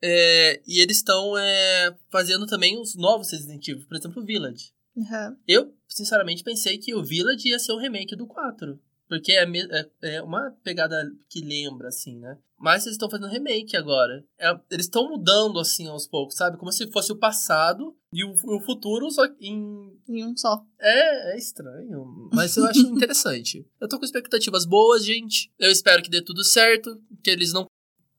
É, 0.02 0.62
e 0.66 0.80
eles 0.80 0.98
estão 0.98 1.36
é, 1.38 1.96
fazendo 2.10 2.46
também 2.46 2.78
os 2.78 2.94
novos 2.94 3.30
Resident 3.30 3.66
Evil, 3.66 3.86
por 3.86 3.96
exemplo, 3.96 4.22
o 4.22 4.26
Village. 4.26 4.72
Uhum. 4.94 5.36
Eu, 5.48 5.74
sinceramente, 5.88 6.44
pensei 6.44 6.76
que 6.76 6.94
o 6.94 7.02
Village 7.02 7.48
ia 7.48 7.58
ser 7.58 7.72
o 7.72 7.78
remake 7.78 8.14
do 8.14 8.26
4. 8.26 8.78
Porque 9.08 9.32
é, 9.32 9.44
é, 9.44 10.16
é 10.16 10.22
uma 10.22 10.50
pegada 10.62 11.10
que 11.28 11.40
lembra, 11.40 11.88
assim, 11.88 12.18
né? 12.18 12.38
Mas 12.58 12.84
eles 12.84 12.94
estão 12.94 13.10
fazendo 13.10 13.30
remake 13.30 13.76
agora. 13.76 14.24
É, 14.38 14.48
eles 14.70 14.86
estão 14.86 15.08
mudando, 15.08 15.58
assim, 15.60 15.86
aos 15.86 16.06
poucos, 16.06 16.36
sabe? 16.36 16.56
Como 16.56 16.72
se 16.72 16.90
fosse 16.90 17.12
o 17.12 17.18
passado 17.18 17.96
e 18.12 18.24
o, 18.24 18.32
o 18.32 18.60
futuro 18.60 19.10
só 19.10 19.24
em... 19.40 19.96
Em 20.08 20.24
um 20.24 20.36
só. 20.36 20.64
É, 20.80 21.34
é 21.34 21.36
estranho. 21.38 22.30
Mas 22.32 22.56
eu 22.56 22.64
acho 22.64 22.80
interessante. 22.88 23.66
Eu 23.80 23.88
tô 23.88 23.98
com 23.98 24.04
expectativas 24.04 24.64
boas, 24.64 25.04
gente. 25.04 25.52
Eu 25.58 25.70
espero 25.70 26.02
que 26.02 26.10
dê 26.10 26.22
tudo 26.22 26.42
certo. 26.42 27.00
Que 27.22 27.30
eles 27.30 27.52
não... 27.52 27.66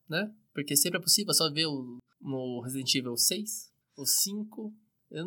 Né? 0.07 0.31
Porque 0.53 0.75
sempre 0.75 0.99
é 0.99 1.01
possível 1.01 1.33
só 1.33 1.51
ver 1.51 1.65
o, 1.65 1.97
no 2.21 2.61
Resident 2.61 2.93
Evil 2.95 3.17
6, 3.17 3.71
o 3.97 4.05
5... 4.05 4.73
Eu, 5.09 5.25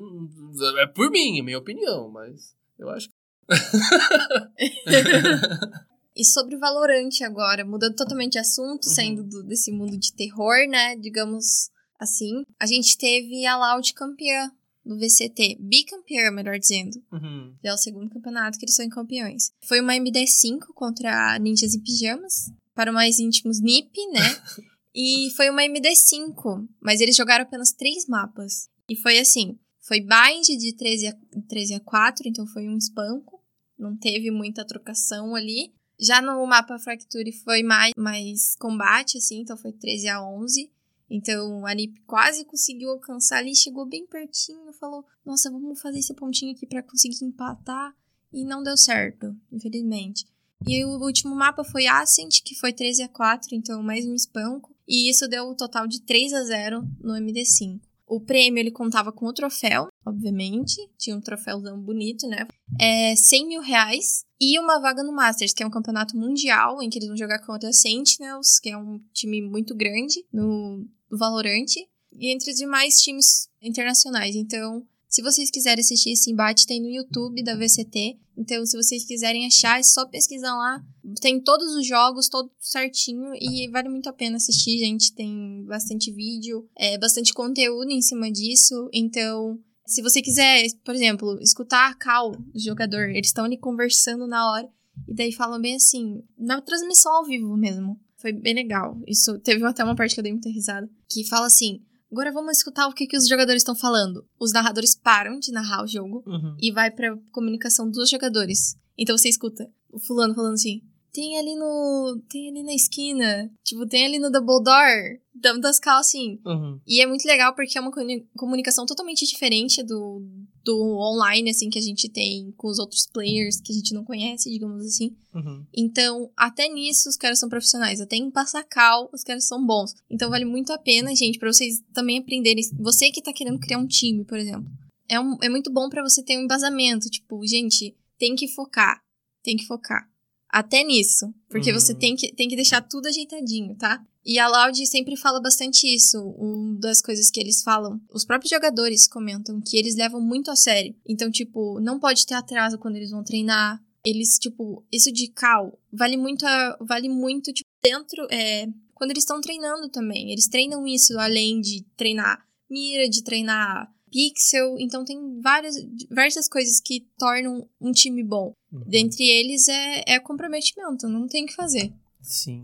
é 0.78 0.86
por 0.86 1.10
mim, 1.10 1.38
é 1.38 1.42
minha 1.42 1.58
opinião, 1.58 2.10
mas 2.10 2.54
eu 2.78 2.90
acho 2.90 3.08
que 3.08 3.14
e 6.16 6.24
sobre 6.24 6.56
o 6.56 6.60
Valorante 6.60 7.24
agora, 7.24 7.64
mudando 7.64 7.96
totalmente 7.96 8.32
de 8.32 8.38
assunto, 8.38 8.86
uhum. 8.86 8.94
saindo 8.94 9.24
do, 9.24 9.42
desse 9.42 9.72
mundo 9.72 9.98
de 9.98 10.12
terror, 10.12 10.68
né? 10.68 10.96
Digamos 10.96 11.70
assim. 11.98 12.44
A 12.58 12.66
gente 12.66 12.96
teve 12.96 13.44
a 13.46 13.56
Loud 13.56 13.92
campeã 13.94 14.50
no 14.84 14.98
VCT. 14.98 15.58
Bicampeã, 15.60 16.30
melhor 16.30 16.58
dizendo. 16.58 17.02
Uhum. 17.12 17.54
É 17.62 17.72
o 17.72 17.76
segundo 17.76 18.10
campeonato 18.10 18.58
que 18.58 18.64
eles 18.64 18.74
são 18.74 18.88
campeões. 18.88 19.50
Foi 19.64 19.80
uma 19.80 19.94
MD5 19.94 20.66
contra 20.74 21.38
Ninjas 21.38 21.74
e 21.74 21.80
Pijamas. 21.80 22.50
Para 22.74 22.92
mais 22.92 23.18
íntimos, 23.18 23.60
NIP, 23.60 23.94
né? 24.12 24.20
e 24.94 25.30
foi 25.36 25.50
uma 25.50 25.62
MD5, 25.62 26.66
mas 26.80 27.00
eles 27.00 27.16
jogaram 27.16 27.44
apenas 27.44 27.72
três 27.72 28.06
mapas. 28.06 28.68
E 28.88 28.96
foi 28.96 29.18
assim: 29.18 29.58
foi 29.80 30.00
bind 30.00 30.46
de 30.58 30.74
13 30.74 31.08
a, 31.08 31.16
13 31.48 31.74
a 31.74 31.80
4, 31.80 32.28
então 32.28 32.46
foi 32.46 32.68
um 32.68 32.78
espanco 32.78 33.39
não 33.80 33.96
teve 33.96 34.30
muita 34.30 34.64
trocação 34.64 35.34
ali. 35.34 35.72
Já 35.98 36.20
no 36.20 36.46
mapa 36.46 36.78
Fracture 36.78 37.32
foi 37.32 37.62
mais, 37.62 37.92
mais 37.96 38.54
combate, 38.56 39.18
assim, 39.18 39.40
então 39.40 39.56
foi 39.56 39.72
13 39.72 40.08
a 40.08 40.22
11. 40.22 40.70
Então 41.08 41.66
a 41.66 41.74
Nip 41.74 42.00
quase 42.06 42.44
conseguiu 42.44 42.90
alcançar 42.90 43.38
ali, 43.38 43.56
chegou 43.56 43.84
bem 43.84 44.06
pertinho, 44.06 44.72
falou: 44.74 45.04
Nossa, 45.24 45.50
vamos 45.50 45.80
fazer 45.80 45.98
esse 45.98 46.14
pontinho 46.14 46.52
aqui 46.52 46.66
para 46.66 46.82
conseguir 46.82 47.24
empatar. 47.24 47.94
E 48.32 48.44
não 48.44 48.62
deu 48.62 48.76
certo, 48.76 49.36
infelizmente. 49.50 50.24
E 50.66 50.84
o 50.84 51.02
último 51.02 51.34
mapa 51.34 51.64
foi 51.64 51.86
Ascent, 51.86 52.42
que 52.44 52.54
foi 52.54 52.72
13 52.72 53.02
a 53.02 53.08
4, 53.08 53.54
então 53.54 53.82
mais 53.82 54.06
um 54.06 54.14
espanco. 54.14 54.72
E 54.86 55.10
isso 55.10 55.26
deu 55.26 55.50
um 55.50 55.54
total 55.54 55.86
de 55.86 56.00
3 56.02 56.32
a 56.32 56.44
0 56.44 56.82
no 57.00 57.14
MD5. 57.14 57.80
O 58.06 58.20
prêmio 58.20 58.60
ele 58.60 58.70
contava 58.70 59.10
com 59.10 59.26
o 59.26 59.32
troféu, 59.32 59.88
obviamente. 60.04 60.76
Tinha 60.98 61.16
um 61.16 61.20
troféuzão 61.20 61.80
bonito, 61.80 62.26
né? 62.26 62.46
É 62.78 63.14
100 63.14 63.46
mil 63.46 63.60
reais. 63.60 64.24
E 64.40 64.58
uma 64.58 64.80
vaga 64.80 65.02
no 65.02 65.12
Masters, 65.12 65.52
que 65.52 65.62
é 65.62 65.66
um 65.66 65.70
campeonato 65.70 66.16
mundial, 66.16 66.82
em 66.82 66.88
que 66.88 66.98
eles 66.98 67.08
vão 67.08 67.16
jogar 67.16 67.44
contra 67.44 67.72
Sentinels, 67.72 68.58
que 68.58 68.70
é 68.70 68.76
um 68.76 68.98
time 69.12 69.42
muito 69.42 69.74
grande 69.74 70.24
no, 70.32 70.86
no 71.10 71.18
Valorant. 71.18 71.66
E 72.12 72.32
entre 72.32 72.50
os 72.50 72.56
demais 72.56 73.00
times 73.00 73.48
internacionais. 73.62 74.34
Então, 74.34 74.86
se 75.10 75.22
vocês 75.22 75.50
quiserem 75.50 75.80
assistir 75.80 76.12
esse 76.12 76.30
embate, 76.30 76.66
tem 76.66 76.80
no 76.80 76.88
YouTube 76.88 77.42
da 77.42 77.56
VCT. 77.56 78.16
Então, 78.36 78.64
se 78.64 78.76
vocês 78.76 79.04
quiserem 79.04 79.44
achar, 79.44 79.80
é 79.80 79.82
só 79.82 80.06
pesquisar 80.06 80.54
lá. 80.54 80.82
Tem 81.20 81.40
todos 81.40 81.74
os 81.74 81.86
jogos, 81.86 82.28
todo 82.28 82.50
certinho. 82.58 83.32
E 83.34 83.68
vale 83.70 83.88
muito 83.88 84.08
a 84.08 84.12
pena 84.12 84.36
assistir, 84.36 84.78
gente. 84.78 85.12
Tem 85.12 85.64
bastante 85.66 86.12
vídeo, 86.12 86.66
é, 86.76 86.96
bastante 86.96 87.34
conteúdo 87.34 87.90
em 87.90 88.00
cima 88.00 88.30
disso. 88.30 88.88
Então, 88.92 89.58
se 89.90 90.02
você 90.02 90.22
quiser, 90.22 90.66
por 90.84 90.94
exemplo, 90.94 91.38
escutar 91.40 91.90
a 91.90 91.94
call 91.94 92.32
do 92.32 92.58
jogador, 92.60 93.08
eles 93.10 93.28
estão 93.28 93.44
ali 93.44 93.58
conversando 93.58 94.26
na 94.26 94.50
hora. 94.50 94.68
E 95.08 95.14
daí 95.14 95.32
falam 95.32 95.60
bem 95.60 95.76
assim, 95.76 96.22
na 96.38 96.60
transmissão 96.60 97.12
ao 97.16 97.24
vivo 97.24 97.56
mesmo. 97.56 97.98
Foi 98.18 98.32
bem 98.32 98.54
legal. 98.54 99.00
Isso 99.06 99.38
teve 99.38 99.64
até 99.64 99.82
uma 99.82 99.94
parte 99.96 100.14
que 100.14 100.20
eu 100.20 100.24
dei 100.24 100.32
muita 100.32 100.50
risada. 100.50 100.88
Que 101.08 101.24
fala 101.24 101.46
assim: 101.46 101.80
Agora 102.12 102.30
vamos 102.32 102.58
escutar 102.58 102.86
o 102.86 102.92
que, 102.92 103.06
que 103.06 103.16
os 103.16 103.26
jogadores 103.26 103.60
estão 103.62 103.74
falando. 103.74 104.26
Os 104.38 104.52
narradores 104.52 104.94
param 104.94 105.38
de 105.38 105.52
narrar 105.52 105.82
o 105.84 105.86
jogo 105.86 106.22
Uhum. 106.26 106.56
e 106.60 106.70
vai 106.70 106.90
pra 106.90 107.16
comunicação 107.32 107.90
dos 107.90 108.10
jogadores. 108.10 108.76
Então 108.98 109.16
você 109.16 109.28
escuta 109.28 109.70
o 109.90 109.98
fulano 109.98 110.34
falando 110.34 110.54
assim: 110.54 110.82
tem 111.12 111.38
ali 111.38 111.54
no. 111.54 112.20
Tem 112.28 112.48
ali 112.48 112.62
na 112.62 112.74
esquina. 112.74 113.50
Tipo, 113.64 113.86
tem 113.86 114.04
ali 114.06 114.18
no 114.18 114.30
double 114.30 114.62
door. 114.62 115.20
Dando 115.34 115.60
das 115.60 115.78
calças 115.78 116.08
assim. 116.08 116.38
Uhum. 116.44 116.80
E 116.86 117.00
é 117.00 117.06
muito 117.06 117.24
legal 117.24 117.54
porque 117.54 117.78
é 117.78 117.80
uma 117.80 117.90
comuni- 117.90 118.26
comunicação 118.36 118.84
totalmente 118.84 119.26
diferente 119.26 119.82
do, 119.82 120.22
do 120.62 120.98
online, 120.98 121.50
assim, 121.50 121.70
que 121.70 121.78
a 121.78 121.82
gente 121.82 122.08
tem 122.08 122.52
com 122.56 122.68
os 122.68 122.78
outros 122.78 123.06
players 123.06 123.60
que 123.60 123.72
a 123.72 123.74
gente 123.74 123.94
não 123.94 124.04
conhece, 124.04 124.50
digamos 124.50 124.84
assim. 124.84 125.16
Uhum. 125.34 125.64
Então, 125.74 126.30
até 126.36 126.68
nisso 126.68 127.08
os 127.08 127.16
caras 127.16 127.38
são 127.38 127.48
profissionais. 127.48 128.00
Até 128.00 128.16
em 128.16 128.30
passar 128.30 128.64
cal, 128.64 129.08
os 129.12 129.22
caras 129.22 129.46
são 129.46 129.64
bons. 129.64 129.94
Então, 130.10 130.28
vale 130.28 130.44
muito 130.44 130.72
a 130.72 130.78
pena, 130.78 131.14
gente, 131.14 131.38
pra 131.38 131.52
vocês 131.52 131.82
também 131.94 132.18
aprenderem. 132.18 132.62
Você 132.78 133.10
que 133.10 133.22
tá 133.22 133.32
querendo 133.32 133.58
criar 133.58 133.78
um 133.78 133.86
time, 133.86 134.24
por 134.24 134.38
exemplo. 134.38 134.70
É, 135.08 135.18
um, 135.18 135.38
é 135.42 135.48
muito 135.48 135.72
bom 135.72 135.88
pra 135.88 136.02
você 136.02 136.22
ter 136.22 136.36
um 136.36 136.42
embasamento. 136.42 137.08
Tipo, 137.08 137.44
gente, 137.46 137.96
tem 138.18 138.34
que 138.34 138.46
focar. 138.48 139.00
Tem 139.42 139.56
que 139.56 139.66
focar. 139.66 140.09
Até 140.52 140.82
nisso. 140.84 141.32
Porque 141.48 141.70
Uhum. 141.72 141.78
você 141.78 141.94
tem 141.94 142.16
que, 142.16 142.32
tem 142.34 142.48
que 142.48 142.56
deixar 142.56 142.80
tudo 142.82 143.06
ajeitadinho, 143.06 143.74
tá? 143.76 144.02
E 144.24 144.38
a 144.38 144.48
Loud 144.48 144.86
sempre 144.86 145.16
fala 145.16 145.40
bastante 145.40 145.86
isso. 145.86 146.18
Uma 146.36 146.78
das 146.78 147.00
coisas 147.00 147.30
que 147.30 147.40
eles 147.40 147.62
falam, 147.62 148.00
os 148.12 148.24
próprios 148.24 148.50
jogadores 148.50 149.06
comentam 149.08 149.60
que 149.60 149.76
eles 149.76 149.96
levam 149.96 150.20
muito 150.20 150.50
a 150.50 150.56
sério. 150.56 150.94
Então, 151.08 151.30
tipo, 151.30 151.80
não 151.80 151.98
pode 151.98 152.26
ter 152.26 152.34
atraso 152.34 152.78
quando 152.78 152.96
eles 152.96 153.10
vão 153.10 153.24
treinar. 153.24 153.80
Eles, 154.04 154.38
tipo, 154.38 154.84
isso 154.92 155.10
de 155.12 155.28
cal 155.28 155.78
vale 155.92 156.16
muito, 156.16 156.44
a- 156.46 156.76
vale 156.80 157.08
muito, 157.08 157.52
tipo, 157.52 157.68
dentro, 157.82 158.26
é, 158.30 158.66
quando 158.94 159.10
eles 159.12 159.22
estão 159.22 159.40
treinando 159.40 159.88
também. 159.88 160.30
Eles 160.32 160.48
treinam 160.48 160.86
isso 160.86 161.18
além 161.18 161.60
de 161.60 161.82
treinar 161.96 162.44
mira, 162.72 163.08
de 163.08 163.24
treinar 163.24 163.92
pixel. 164.10 164.76
Então, 164.78 165.04
tem 165.04 165.40
várias, 165.40 165.76
diversas 165.76 166.48
coisas 166.48 166.80
que 166.80 167.06
tornam 167.18 167.68
um 167.80 167.92
time 167.92 168.22
bom. 168.22 168.54
Uhum. 168.72 168.84
Dentre 168.86 169.24
eles 169.24 169.68
é, 169.68 170.04
é 170.06 170.20
comprometimento, 170.20 171.08
não 171.08 171.26
tem 171.26 171.44
o 171.44 171.46
que 171.46 171.54
fazer. 171.54 171.92
Sim. 172.20 172.62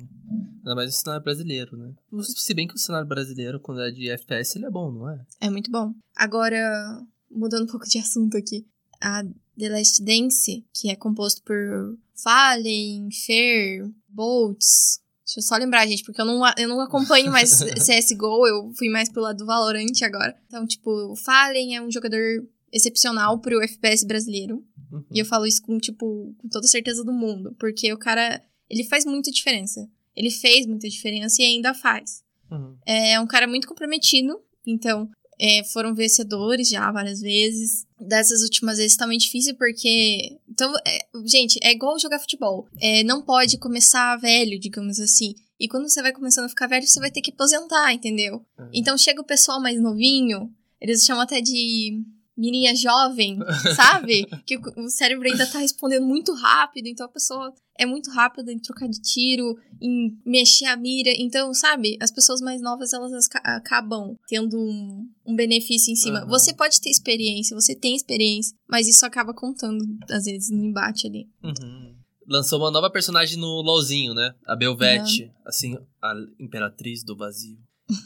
Ainda 0.59 0.75
mais 0.75 0.91
no 0.91 0.97
cenário 0.97 1.23
brasileiro, 1.23 1.77
né? 1.77 1.95
Se 2.23 2.53
bem 2.53 2.67
que 2.67 2.75
o 2.75 2.79
cenário 2.79 3.07
brasileiro, 3.07 3.61
quando 3.61 3.81
é 3.81 3.91
de 3.91 4.11
FPS, 4.11 4.59
ele 4.59 4.67
é 4.67 4.71
bom, 4.71 4.91
não 4.91 5.09
é? 5.09 5.25
É 5.41 5.51
muito 5.51 5.71
bom. 5.71 5.95
Agora, 6.15 7.03
mudando 7.31 7.65
um 7.65 7.71
pouco 7.71 7.87
de 7.87 7.99
assunto 7.99 8.37
aqui. 8.37 8.67
A 9.01 9.23
The 9.59 9.69
Last 9.69 10.03
Dance, 10.03 10.65
que 10.73 10.91
é 10.91 10.97
composto 10.97 11.43
por 11.43 11.97
Fallen, 12.15 13.09
Fer, 13.11 13.91
Boltz. 14.09 15.01
Deixa 15.27 15.41
eu 15.41 15.43
só 15.43 15.57
lembrar, 15.57 15.85
gente, 15.89 16.05
porque 16.05 16.21
eu 16.21 16.25
não, 16.25 16.41
eu 16.57 16.69
não 16.69 16.81
acompanho 16.81 17.33
mais 17.33 17.59
CSGO, 17.85 18.47
eu 18.47 18.73
fui 18.79 18.89
mais 18.89 19.09
pro 19.09 19.21
lado 19.21 19.39
do 19.39 19.47
Valorant 19.47 20.01
agora. 20.03 20.37
Então, 20.47 20.65
tipo, 20.65 20.89
o 20.89 21.17
Fallen 21.17 21.75
é 21.75 21.83
um 21.83 21.91
jogador 21.91 22.47
excepcional 22.73 23.41
pro 23.41 23.61
FPS 23.61 24.07
brasileiro. 24.07 24.65
Uhum. 24.93 25.05
E 25.11 25.19
eu 25.19 25.25
falo 25.25 25.45
isso 25.45 25.61
com, 25.63 25.79
tipo, 25.79 26.33
com 26.39 26.49
toda 26.49 26.69
certeza 26.69 27.03
do 27.03 27.13
mundo. 27.13 27.57
Porque 27.59 27.93
o 27.93 27.99
cara, 27.99 28.41
ele 28.71 28.85
faz 28.85 29.05
muita 29.05 29.33
diferença. 29.33 29.91
Ele 30.15 30.31
fez 30.31 30.65
muita 30.65 30.89
diferença 30.89 31.43
e 31.43 31.45
ainda 31.45 31.75
faz. 31.75 32.23
Uhum. 32.49 32.77
É 32.87 33.19
um 33.19 33.27
cara 33.27 33.49
muito 33.49 33.67
comprometido, 33.67 34.41
então 34.65 35.11
é, 35.39 35.63
foram 35.65 35.95
vencedores 35.95 36.69
já 36.69 36.91
várias 36.91 37.21
vezes. 37.21 37.87
Dessas 38.01 38.43
últimas 38.43 38.79
vezes 38.79 38.97
tá 38.97 39.07
muito 39.07 39.23
difícil 39.23 39.55
porque. 39.57 40.39
Então, 40.49 40.73
é, 40.87 41.07
gente, 41.25 41.59
é 41.63 41.73
igual 41.73 41.99
jogar 41.99 42.19
futebol. 42.19 42.69
É, 42.81 43.03
não 43.05 43.23
pode 43.23 43.59
começar 43.59 44.17
velho, 44.17 44.59
digamos 44.59 44.99
assim. 45.01 45.35
E 45.59 45.69
quando 45.69 45.89
você 45.89 46.03
vai 46.03 46.13
começando 46.13 46.45
a 46.45 46.49
ficar 46.49 46.67
velho, 46.67 46.87
você 46.87 47.01
vai 47.01 47.11
ter 47.11 47.23
que 47.23 47.31
aposentar, 47.31 47.93
entendeu? 47.93 48.45
Uhum. 48.59 48.71
Então 48.73 48.99
chega 48.99 49.21
o 49.21 49.27
pessoal 49.27 49.61
mais 49.61 49.81
novinho, 49.81 50.53
eles 50.81 51.05
chamam 51.05 51.23
até 51.23 51.41
de 51.41 52.03
mirinha 52.37 52.75
jovem, 52.75 53.39
sabe? 53.75 54.27
que 54.45 54.57
o 54.59 54.85
o 54.85 54.91
cérebro 54.91 55.27
ainda 55.27 55.47
tá 55.47 55.59
respondendo 55.59 56.07
muito 56.07 56.35
rápido, 56.35 56.87
então 56.87 57.07
a 57.07 57.11
pessoa 57.11 57.55
é 57.79 57.87
muito 57.87 58.11
rápida 58.11 58.53
em 58.53 58.59
trocar 58.59 58.89
de 58.89 59.01
tiro, 59.01 59.57
em 59.81 60.19
mexer 60.25 60.67
a 60.67 60.77
mira. 60.77 61.11
Então, 61.17 61.53
sabe, 61.55 61.97
as 62.01 62.11
pessoas 62.11 62.41
mais 62.41 62.61
novas 62.61 62.93
elas 62.93 63.13
aca- 63.27 63.57
acabam 63.57 64.17
tendo 64.29 64.59
um, 64.59 65.09
um 65.27 65.35
benefício 65.37 65.93
em 65.93 65.97
cima. 65.97 66.21
Aham. 66.21 66.29
Você 66.29 66.55
pode 66.55 66.81
ter 66.81 66.91
experiência, 66.91 67.55
você 67.55 67.75
tem 67.75 67.95
experiência, 67.95 68.57
mas 68.69 68.89
isso 68.89 69.05
acaba 69.05 69.35
contando, 69.35 69.85
às 70.11 70.25
vezes, 70.25 70.51
no 70.51 70.65
embate 70.65 71.07
ali. 71.07 71.29
Uhum. 71.43 71.95
Lançou 72.29 72.59
uma 72.59 72.71
nova 72.71 72.91
personagem 72.91 73.39
no 73.39 73.63
LoLzinho, 73.63 74.13
né? 74.13 74.35
A 74.47 74.57
Belvete, 74.57 75.31
assim, 75.47 75.77
a 76.03 76.13
Imperatriz 76.41 77.05
do 77.05 77.17
Vazio. 77.17 77.59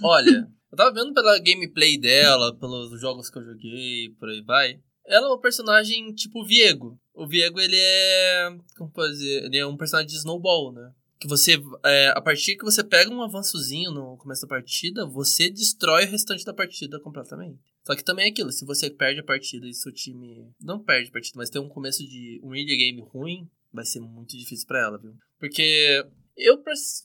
Olha, 0.02 0.46
eu 0.70 0.76
tava 0.76 0.92
vendo 0.92 1.14
pela 1.14 1.38
gameplay 1.38 1.98
dela, 1.98 2.54
pelos 2.58 3.00
jogos 3.00 3.30
que 3.30 3.38
eu 3.38 3.44
joguei, 3.44 4.10
por 4.18 4.28
aí 4.28 4.42
vai. 4.42 4.78
Ela 5.06 5.26
é 5.26 5.28
uma 5.30 5.40
personagem 5.40 6.12
tipo 6.14 6.44
Viego. 6.44 6.98
O 7.20 7.26
Viego, 7.26 7.60
ele 7.60 7.76
é. 7.76 8.56
Como 8.78 8.90
dizer? 9.10 9.44
Ele 9.44 9.58
é 9.58 9.66
um 9.66 9.76
personagem 9.76 10.08
de 10.08 10.16
snowball, 10.16 10.72
né? 10.72 10.90
Que 11.18 11.28
você. 11.28 11.62
é, 11.84 12.08
a 12.16 12.20
partir 12.22 12.56
que 12.56 12.64
você 12.64 12.82
pega 12.82 13.10
um 13.10 13.20
avançozinho 13.22 13.90
no 13.90 14.16
começo 14.16 14.40
da 14.40 14.48
partida, 14.48 15.04
você 15.04 15.50
destrói 15.50 16.06
o 16.06 16.10
restante 16.10 16.46
da 16.46 16.54
partida 16.54 16.98
completamente. 16.98 17.60
Só 17.84 17.94
que 17.94 18.02
também 18.02 18.24
é 18.24 18.30
aquilo, 18.30 18.50
se 18.50 18.64
você 18.64 18.88
perde 18.88 19.20
a 19.20 19.24
partida 19.24 19.66
e 19.68 19.74
seu 19.74 19.92
time. 19.92 20.50
Não 20.62 20.82
perde 20.82 21.10
a 21.10 21.12
partida, 21.12 21.34
mas 21.36 21.50
tem 21.50 21.60
um 21.60 21.68
começo 21.68 22.02
de 22.08 22.40
um 22.42 22.54
early 22.54 22.74
game 22.74 23.02
ruim, 23.12 23.46
vai 23.70 23.84
ser 23.84 24.00
muito 24.00 24.34
difícil 24.34 24.66
pra 24.66 24.80
ela, 24.80 24.96
viu? 24.96 25.12
Porque 25.38 26.02
eu, 26.42 26.62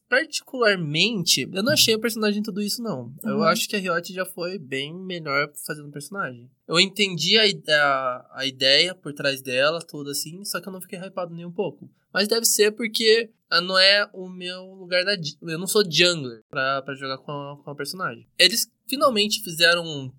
particularmente, 0.10 1.48
eu 1.54 1.64
não 1.64 1.74
achei 1.74 1.96
o 1.96 2.00
personagem 2.00 2.42
tudo 2.42 2.62
isso, 2.62 2.82
não. 2.82 3.14
Eu 3.24 3.38
Uhum. 3.38 3.44
acho 3.44 3.68
que 3.68 3.76
a 3.76 3.80
Riot 3.80 4.14
já 4.14 4.26
foi 4.26 4.58
bem 4.58 4.94
melhor 4.94 5.52
fazendo 5.66 5.92
personagem. 5.92 6.50
Eu 6.68 6.80
entendi 6.80 7.38
a, 7.38 7.44
a, 7.74 8.40
a 8.42 8.46
ideia 8.46 8.94
por 8.96 9.14
trás 9.14 9.42
dela, 9.42 9.80
tudo 9.80 10.10
assim, 10.10 10.44
só 10.46 10.60
que 10.62 10.68
eu 10.68 10.74
não 10.74 10.82
fiquei 10.82 11.00
hypado 11.00 11.34
nem 11.34 11.46
um 11.46 11.52
pouco. 11.52 11.90
Mas 12.14 12.28
deve 12.28 12.46
ser 12.46 12.72
porque 12.72 13.30
ah, 13.50 13.60
não 13.62 13.78
é 13.78 14.10
o 14.14 14.30
meu 14.30 14.64
lugar 14.74 15.04
da. 15.04 15.16
Eu 15.42 15.60
não 15.60 15.68
sou 15.68 15.84
jungler 15.90 16.42
pra, 16.50 16.82
pra 16.82 16.96
jogar 16.96 17.18
com 17.18 17.32
a, 17.32 17.58
com 17.64 17.70
a 17.72 17.76
personagem. 17.76 18.26
Eles 18.40 18.72
finalmente 18.88 19.44
fizeram 19.44 20.12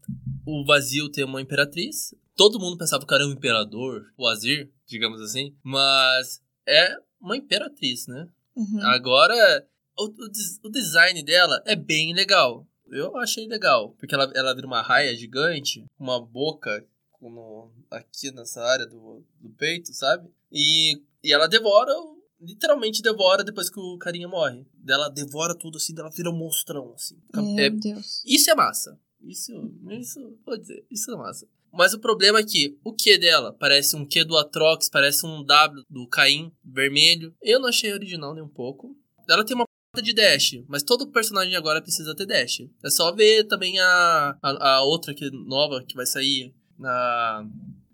o 0.46 0.64
vazio 0.66 1.10
ter 1.10 1.24
uma 1.24 1.40
imperatriz. 1.40 2.14
Todo 2.36 2.58
mundo 2.60 2.76
pensava 2.76 3.06
que 3.06 3.14
era 3.14 3.26
um 3.26 3.32
imperador, 3.32 4.04
o 4.16 4.26
Azir, 4.26 4.70
digamos 4.86 5.22
assim. 5.22 5.56
Mas 5.62 6.42
é 6.68 6.96
uma 7.18 7.34
imperatriz, 7.36 8.06
né? 8.06 8.28
Uhum. 8.56 8.80
Agora, 8.82 9.66
o, 9.98 10.04
o 10.04 10.30
o 10.64 10.70
design 10.70 11.22
dela 11.22 11.62
é 11.66 11.76
bem 11.76 12.14
legal. 12.14 12.66
Eu 12.90 13.16
achei 13.16 13.46
legal. 13.46 13.90
Porque 13.98 14.14
ela, 14.14 14.30
ela 14.34 14.54
vira 14.54 14.66
uma 14.66 14.80
raia 14.82 15.14
gigante, 15.16 15.84
uma 15.98 16.20
boca 16.24 16.84
no- 17.20 17.70
aqui 17.90 18.30
nessa 18.30 18.62
área 18.62 18.86
do, 18.86 19.24
do 19.40 19.50
peito, 19.50 19.92
sabe? 19.92 20.28
E, 20.52 21.02
e 21.22 21.32
ela 21.32 21.48
devora, 21.48 21.92
literalmente 22.40 23.02
devora 23.02 23.42
depois 23.42 23.68
que 23.68 23.80
o 23.80 23.98
carinha 23.98 24.28
morre. 24.28 24.64
Ela 24.88 25.08
devora 25.08 25.54
tudo 25.54 25.76
assim, 25.78 25.94
ela 25.98 26.10
vira 26.10 26.30
um 26.30 26.36
monstrão, 26.36 26.92
assim. 26.94 27.18
É- 27.34 27.40
Meu 27.70 27.70
Deus. 27.80 28.22
isso 28.24 28.50
é 28.50 28.54
massa. 28.54 28.98
Isso, 29.20 29.52
isso, 29.90 30.38
vou 30.46 30.56
dizer, 30.56 30.86
isso 30.90 31.10
é 31.10 31.16
massa. 31.16 31.48
Mas 31.76 31.92
o 31.92 32.00
problema 32.00 32.38
é 32.40 32.44
que 32.44 32.78
o 32.84 32.94
Q 32.94 33.18
dela 33.18 33.54
parece 33.58 33.96
um 33.96 34.06
Q 34.06 34.24
do 34.24 34.36
Atrox, 34.36 34.88
parece 34.88 35.26
um 35.26 35.44
W 35.44 35.84
do 35.90 36.08
Caim 36.08 36.52
vermelho. 36.64 37.34
Eu 37.42 37.60
não 37.60 37.68
achei 37.68 37.92
original 37.92 38.34
nem 38.34 38.42
um 38.42 38.48
pouco. 38.48 38.96
Ela 39.28 39.44
tem 39.44 39.54
uma 39.54 39.66
de 40.02 40.12
dash, 40.12 40.62
mas 40.68 40.82
todo 40.82 41.10
personagem 41.10 41.56
agora 41.56 41.80
precisa 41.80 42.14
ter 42.14 42.26
dash. 42.26 42.62
É 42.84 42.90
só 42.90 43.12
ver 43.14 43.44
também 43.44 43.78
a, 43.78 44.36
a, 44.42 44.74
a 44.74 44.82
outra 44.82 45.14
que 45.14 45.30
nova 45.30 45.82
que 45.82 45.94
vai 45.94 46.06
sair. 46.06 46.54
Na, 46.78 47.46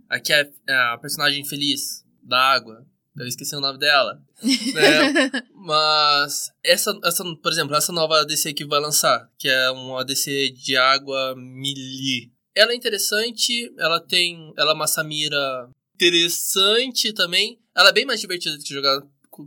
aqui 0.09 0.33
é 0.33 0.51
a 0.69 0.99
personagem 1.01 1.45
feliz 1.45 2.05
da 2.23 2.39
água. 2.39 2.85
Eu 3.17 3.27
esqueci 3.27 3.55
o 3.55 3.61
nome 3.61 3.79
dela. 3.79 4.21
né? 4.43 5.43
Mas 5.55 6.51
essa, 6.65 6.99
essa, 7.05 7.23
por 7.43 7.53
exemplo, 7.53 7.77
essa 7.77 7.93
nova 7.93 8.21
ADC 8.21 8.55
que 8.55 8.65
vai 8.65 8.81
lançar, 8.81 9.29
que 9.39 9.49
é 9.49 9.71
uma 9.71 10.01
ADC 10.01 10.51
de 10.51 10.77
água 10.77 11.35
melee. 11.37 12.32
Ela 12.55 12.73
é 12.73 12.77
interessante, 12.77 13.73
ela 13.79 14.01
tem. 14.01 14.53
Ela 14.57 14.73
é 14.73 14.75
uma 14.75 14.87
Samira 14.87 15.71
interessante 15.95 17.13
também. 17.13 17.61
Ela 17.77 17.91
é 17.91 17.93
bem 17.93 18.05
mais 18.05 18.21
divertida 18.21 18.59
de 18.59 18.69
jogar 18.69 19.01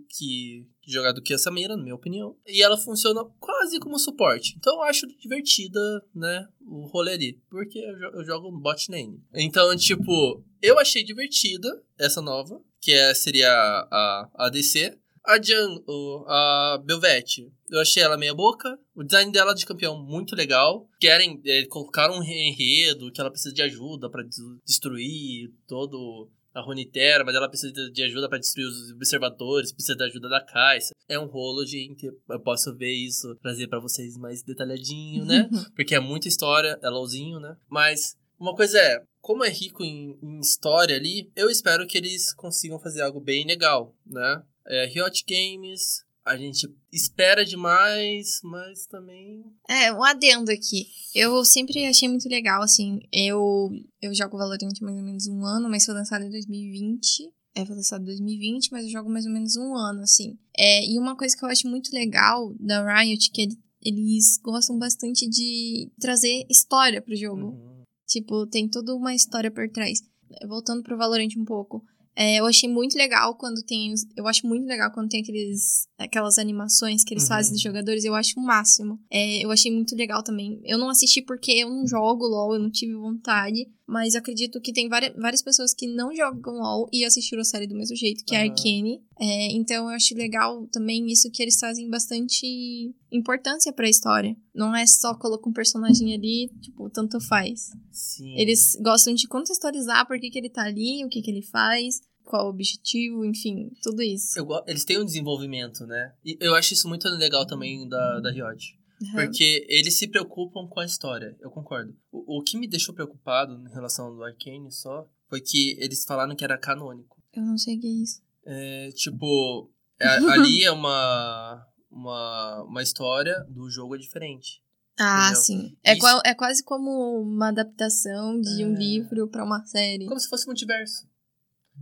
que, 0.09 0.65
jogar 0.87 1.11
do 1.11 1.21
que 1.21 1.33
a 1.33 1.37
Samira, 1.37 1.75
na 1.75 1.83
minha 1.83 1.95
opinião. 1.95 2.35
E 2.47 2.63
ela 2.63 2.77
funciona 2.77 3.23
quase 3.39 3.79
como 3.79 3.99
suporte. 3.99 4.55
Então 4.57 4.73
eu 4.75 4.83
acho 4.83 5.07
divertida, 5.19 5.79
né, 6.13 6.47
o 6.61 6.87
rolê 6.87 7.13
ali. 7.13 7.39
Porque 7.49 7.79
eu, 7.79 8.23
jogo 8.25 8.51
bot 8.51 8.89
lane. 8.89 9.21
Então, 9.33 9.75
tipo, 9.75 10.43
eu 10.61 10.79
achei 10.79 11.03
divertida 11.03 11.69
essa 11.99 12.21
nova, 12.21 12.59
que 12.81 12.91
é, 12.91 13.13
seria 13.13 13.49
a, 13.51 14.29
a 14.35 14.47
ADC. 14.47 14.97
A 15.27 15.41
Jan, 15.41 15.81
a 16.27 16.81
Belvete, 16.83 17.51
eu 17.69 17.79
achei 17.79 18.03
ela 18.03 18.17
meia 18.17 18.33
boca. 18.33 18.77
O 18.95 19.03
design 19.03 19.31
dela 19.31 19.53
de 19.53 19.65
campeão 19.65 19.97
muito 19.97 20.35
legal. 20.35 20.87
Querem 20.99 21.41
é, 21.45 21.65
colocar 21.65 22.11
um 22.11 22.23
enredo 22.23 23.11
que 23.11 23.19
ela 23.19 23.31
precisa 23.31 23.53
de 23.53 23.61
ajuda 23.61 24.09
para 24.09 24.23
destruir 24.63 25.51
todo 25.67 26.29
a 26.53 26.61
Runeterra, 26.61 27.25
mas 27.25 27.35
ela 27.35 27.49
precisa 27.49 27.73
de 27.91 28.03
ajuda 28.03 28.29
para 28.29 28.37
destruir 28.37 28.65
os 28.65 28.91
observadores, 28.91 29.73
precisa 29.73 29.97
da 29.97 30.05
ajuda 30.05 30.29
da 30.29 30.39
Caixa. 30.39 30.93
É 31.07 31.19
um 31.19 31.25
rolo, 31.25 31.65
gente. 31.65 32.05
Eu 32.05 32.39
posso 32.39 32.73
ver 32.75 32.93
isso, 32.93 33.35
trazer 33.41 33.67
para 33.67 33.79
vocês 33.79 34.17
mais 34.17 34.41
detalhadinho, 34.41 35.25
né? 35.25 35.49
Porque 35.75 35.95
é 35.95 35.99
muita 35.99 36.29
história, 36.29 36.79
é 36.81 36.89
LOLzinho, 36.89 37.39
né? 37.39 37.57
Mas 37.69 38.15
uma 38.39 38.55
coisa 38.55 38.79
é, 38.79 39.03
como 39.21 39.43
é 39.43 39.49
rico 39.49 39.83
em, 39.83 40.17
em, 40.21 40.39
história 40.39 40.95
ali, 40.95 41.29
eu 41.35 41.49
espero 41.49 41.85
que 41.87 41.97
eles 41.97 42.33
consigam 42.33 42.79
fazer 42.79 43.01
algo 43.01 43.19
bem 43.19 43.45
legal, 43.45 43.93
né? 44.05 44.43
É, 44.67 44.85
Riot 44.85 45.23
Games, 45.27 46.03
a 46.25 46.35
gente 46.35 46.67
espera 46.91 47.45
demais, 47.45 48.39
mas 48.43 48.87
também. 48.87 49.43
É, 49.69 49.93
um 49.93 50.03
adendo 50.03 50.51
aqui. 50.51 50.87
Eu 51.13 51.45
sempre 51.45 51.85
achei 51.85 52.09
muito 52.09 52.27
legal, 52.27 52.63
assim. 52.63 52.99
Eu, 53.13 53.69
eu 54.01 54.13
jogo 54.13 54.37
Valorant 54.37 54.73
mais 54.81 54.97
ou 54.97 55.03
menos 55.03 55.27
um 55.27 55.45
ano, 55.45 55.69
mas 55.69 55.85
foi 55.85 55.93
lançado 55.93 56.25
em 56.25 56.29
2020. 56.29 57.31
É, 57.53 57.65
foi 57.65 57.75
lançado 57.75 58.01
em 58.01 58.05
2020, 58.05 58.71
mas 58.71 58.85
eu 58.85 58.89
jogo 58.91 59.09
mais 59.09 59.25
ou 59.25 59.31
menos 59.31 59.55
um 59.55 59.75
ano, 59.75 60.01
assim. 60.01 60.37
É, 60.57 60.83
e 60.85 60.97
uma 60.97 61.15
coisa 61.15 61.37
que 61.37 61.45
eu 61.45 61.49
acho 61.49 61.69
muito 61.69 61.93
legal 61.93 62.53
da 62.59 63.01
Riot, 63.01 63.31
que 63.31 63.47
eles 63.81 64.39
gostam 64.41 64.79
bastante 64.79 65.29
de 65.29 65.91
trazer 65.99 66.45
história 66.49 67.01
pro 67.03 67.15
jogo. 67.15 67.49
Uhum. 67.51 67.83
Tipo, 68.07 68.47
tem 68.47 68.67
toda 68.67 68.95
uma 68.95 69.13
história 69.13 69.51
por 69.51 69.69
trás. 69.69 70.01
Voltando 70.47 70.81
pro 70.81 70.97
Valorant 70.97 71.29
um 71.37 71.45
pouco. 71.45 71.85
É, 72.15 72.39
eu 72.39 72.45
achei 72.45 72.69
muito 72.69 72.97
legal 72.97 73.35
quando 73.35 73.61
tem. 73.63 73.93
Eu 74.15 74.27
acho 74.27 74.47
muito 74.47 74.65
legal 74.65 74.91
quando 74.91 75.09
tem 75.09 75.21
aqueles, 75.21 75.87
aquelas 75.97 76.37
animações 76.37 77.03
que 77.03 77.13
eles 77.13 77.23
uhum. 77.23 77.29
fazem 77.29 77.51
dos 77.51 77.61
jogadores. 77.61 78.05
Eu 78.05 78.15
acho 78.15 78.39
o 78.39 78.43
máximo. 78.43 78.99
É, 79.11 79.43
eu 79.43 79.51
achei 79.51 79.71
muito 79.71 79.95
legal 79.95 80.23
também. 80.23 80.61
Eu 80.63 80.77
não 80.77 80.89
assisti 80.89 81.21
porque 81.21 81.51
eu 81.51 81.69
não 81.69 81.85
jogo 81.85 82.25
LOL, 82.25 82.55
eu 82.55 82.59
não 82.59 82.71
tive 82.71 82.93
vontade. 82.93 83.67
Mas 83.87 84.15
acredito 84.15 84.59
que 84.59 84.73
tem 84.73 84.89
várias, 84.89 85.13
várias 85.15 85.43
pessoas 85.43 85.73
que 85.73 85.87
não 85.87 86.13
jogam 86.15 86.55
LOL 86.55 86.89
e 86.91 87.05
assistiram 87.05 87.41
a 87.41 87.45
série 87.45 87.67
do 87.67 87.75
mesmo 87.75 87.95
jeito, 87.95 88.25
que 88.25 88.35
uhum. 88.35 88.41
é 88.41 88.43
Arcane. 88.43 89.03
É, 89.19 89.51
então 89.51 89.89
eu 89.89 89.95
acho 89.95 90.15
legal 90.15 90.67
também 90.71 91.05
isso 91.11 91.29
que 91.31 91.41
eles 91.43 91.57
trazem 91.57 91.89
bastante 91.89 92.93
importância 93.11 93.71
pra 93.71 93.87
história. 93.87 94.35
Não 94.53 94.75
é 94.75 94.87
só 94.87 95.13
colocar 95.13 95.49
um 95.49 95.53
personagem 95.53 96.13
ali, 96.13 96.51
tipo, 96.61 96.89
tanto 96.89 97.19
faz. 97.19 97.69
Sim. 97.91 98.35
Eles 98.37 98.75
gostam 98.81 99.13
de 99.13 99.27
contextualizar 99.27 100.07
por 100.07 100.19
que, 100.19 100.29
que 100.29 100.39
ele 100.39 100.49
tá 100.49 100.63
ali, 100.63 101.05
o 101.05 101.09
que, 101.09 101.21
que 101.21 101.29
ele 101.29 101.43
faz 101.43 102.01
qual 102.25 102.47
o 102.47 102.49
objetivo, 102.49 103.23
enfim, 103.23 103.69
tudo 103.81 104.01
isso. 104.01 104.37
Eu, 104.37 104.47
eles 104.67 104.83
têm 104.83 104.99
um 104.99 105.05
desenvolvimento, 105.05 105.85
né? 105.85 106.11
E 106.25 106.35
eu 106.41 106.55
acho 106.55 106.73
isso 106.73 106.89
muito 106.89 107.07
legal 107.07 107.45
também 107.45 107.87
da, 107.87 108.19
da 108.19 108.31
Riot. 108.31 108.77
Uhum. 109.01 109.11
Porque 109.11 109.65
eles 109.69 109.97
se 109.97 110.07
preocupam 110.07 110.67
com 110.67 110.79
a 110.79 110.85
história, 110.85 111.35
eu 111.41 111.49
concordo. 111.49 111.95
O, 112.11 112.39
o 112.39 112.43
que 112.43 112.57
me 112.57 112.67
deixou 112.67 112.95
preocupado 112.95 113.53
em 113.67 113.73
relação 113.73 114.05
ao 114.05 114.23
Arcane 114.23 114.71
só 114.71 115.07
foi 115.27 115.41
que 115.41 115.77
eles 115.79 116.05
falaram 116.05 116.35
que 116.35 116.43
era 116.43 116.57
canônico. 116.57 117.21
Eu 117.33 117.43
não 117.43 117.57
sei 117.57 117.77
o 117.77 117.79
que 117.79 117.87
é 117.87 118.03
isso. 118.03 118.21
É, 118.45 118.89
tipo, 118.93 119.71
é, 119.99 120.07
ali 120.31 120.63
é 120.63 120.71
uma, 120.71 121.67
uma, 121.91 122.63
uma 122.63 122.83
história 122.83 123.43
do 123.49 123.69
jogo 123.69 123.95
é 123.95 123.97
diferente. 123.97 124.63
Ah, 124.97 125.25
entendeu? 125.25 125.41
sim. 125.41 125.77
É, 125.83 125.93
Isso... 125.93 126.21
é 126.25 126.33
quase 126.33 126.63
como 126.63 127.21
uma 127.21 127.49
adaptação 127.49 128.39
de 128.39 128.63
é... 128.63 128.65
um 128.65 128.73
livro 128.73 129.27
para 129.27 129.43
uma 129.43 129.63
série. 129.65 130.05
Como 130.05 130.19
se 130.19 130.29
fosse 130.29 130.45
multiverso. 130.45 131.05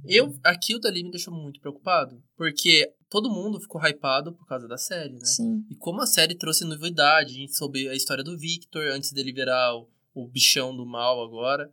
Eu, 0.06 0.36
aquilo 0.44 0.80
dali 0.80 1.04
me 1.04 1.12
deixou 1.12 1.34
muito 1.34 1.60
preocupado, 1.60 2.22
porque 2.36 2.92
todo 3.10 3.30
mundo 3.30 3.60
ficou 3.60 3.82
hypado 3.86 4.34
por 4.34 4.46
causa 4.48 4.68
da 4.68 4.78
série, 4.78 5.14
né? 5.14 5.26
Sim. 5.26 5.66
E 5.70 5.76
como 5.76 6.02
a 6.02 6.06
série 6.06 6.36
trouxe 6.36 6.66
novidade, 6.66 7.32
a 7.32 7.38
gente 7.38 7.56
soube 7.56 7.88
a 7.88 7.96
história 7.96 8.24
do 8.24 8.38
Victor 8.38 8.84
antes 8.92 9.12
dele 9.12 9.32
virar 9.32 9.76
o, 9.76 9.88
o 10.14 10.28
bichão 10.28 10.76
do 10.76 10.86
mal 10.86 11.24
agora. 11.24 11.72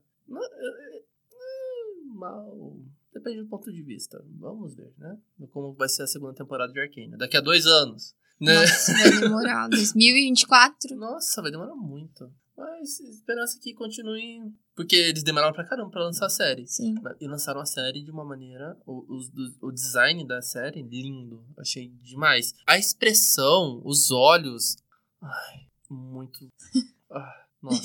Mal. 2.14 2.76
Depende 3.12 3.42
do 3.42 3.48
ponto 3.48 3.72
de 3.72 3.82
vista. 3.82 4.22
Vamos 4.38 4.74
ver, 4.74 4.92
né? 4.98 5.18
Como 5.50 5.72
vai 5.72 5.88
ser 5.88 6.02
a 6.02 6.06
segunda 6.06 6.34
temporada 6.34 6.72
de 6.72 6.80
Arcane. 6.80 7.16
Daqui 7.16 7.36
a 7.36 7.40
dois 7.40 7.66
anos. 7.66 8.14
Né? 8.40 8.54
Nossa, 8.54 8.92
vai 8.92 9.20
demorar. 9.20 9.68
2024. 9.70 10.96
Nossa, 10.96 11.42
vai 11.42 11.50
demorar 11.50 11.74
muito. 11.74 12.30
Mas 12.60 13.00
esperança 13.00 13.58
que 13.58 13.72
continue. 13.72 14.52
Porque 14.76 14.94
eles 14.94 15.22
demoraram 15.22 15.54
pra 15.54 15.64
caramba 15.64 15.90
pra 15.90 16.04
lançar 16.04 16.26
a 16.26 16.30
série. 16.30 16.66
Sim. 16.66 16.94
E 17.18 17.26
lançaram 17.26 17.60
a 17.60 17.66
série 17.66 18.02
de 18.02 18.10
uma 18.10 18.24
maneira. 18.24 18.76
O, 18.86 19.16
o, 19.16 19.68
o 19.68 19.72
design 19.72 20.26
da 20.26 20.42
série, 20.42 20.82
lindo. 20.82 21.42
Achei 21.58 21.88
demais. 21.88 22.52
A 22.66 22.78
expressão, 22.78 23.80
os 23.84 24.10
olhos. 24.10 24.76
Ai, 25.22 25.66
muito. 25.88 26.48
Ah, 27.12 27.44
nossa. 27.60 27.82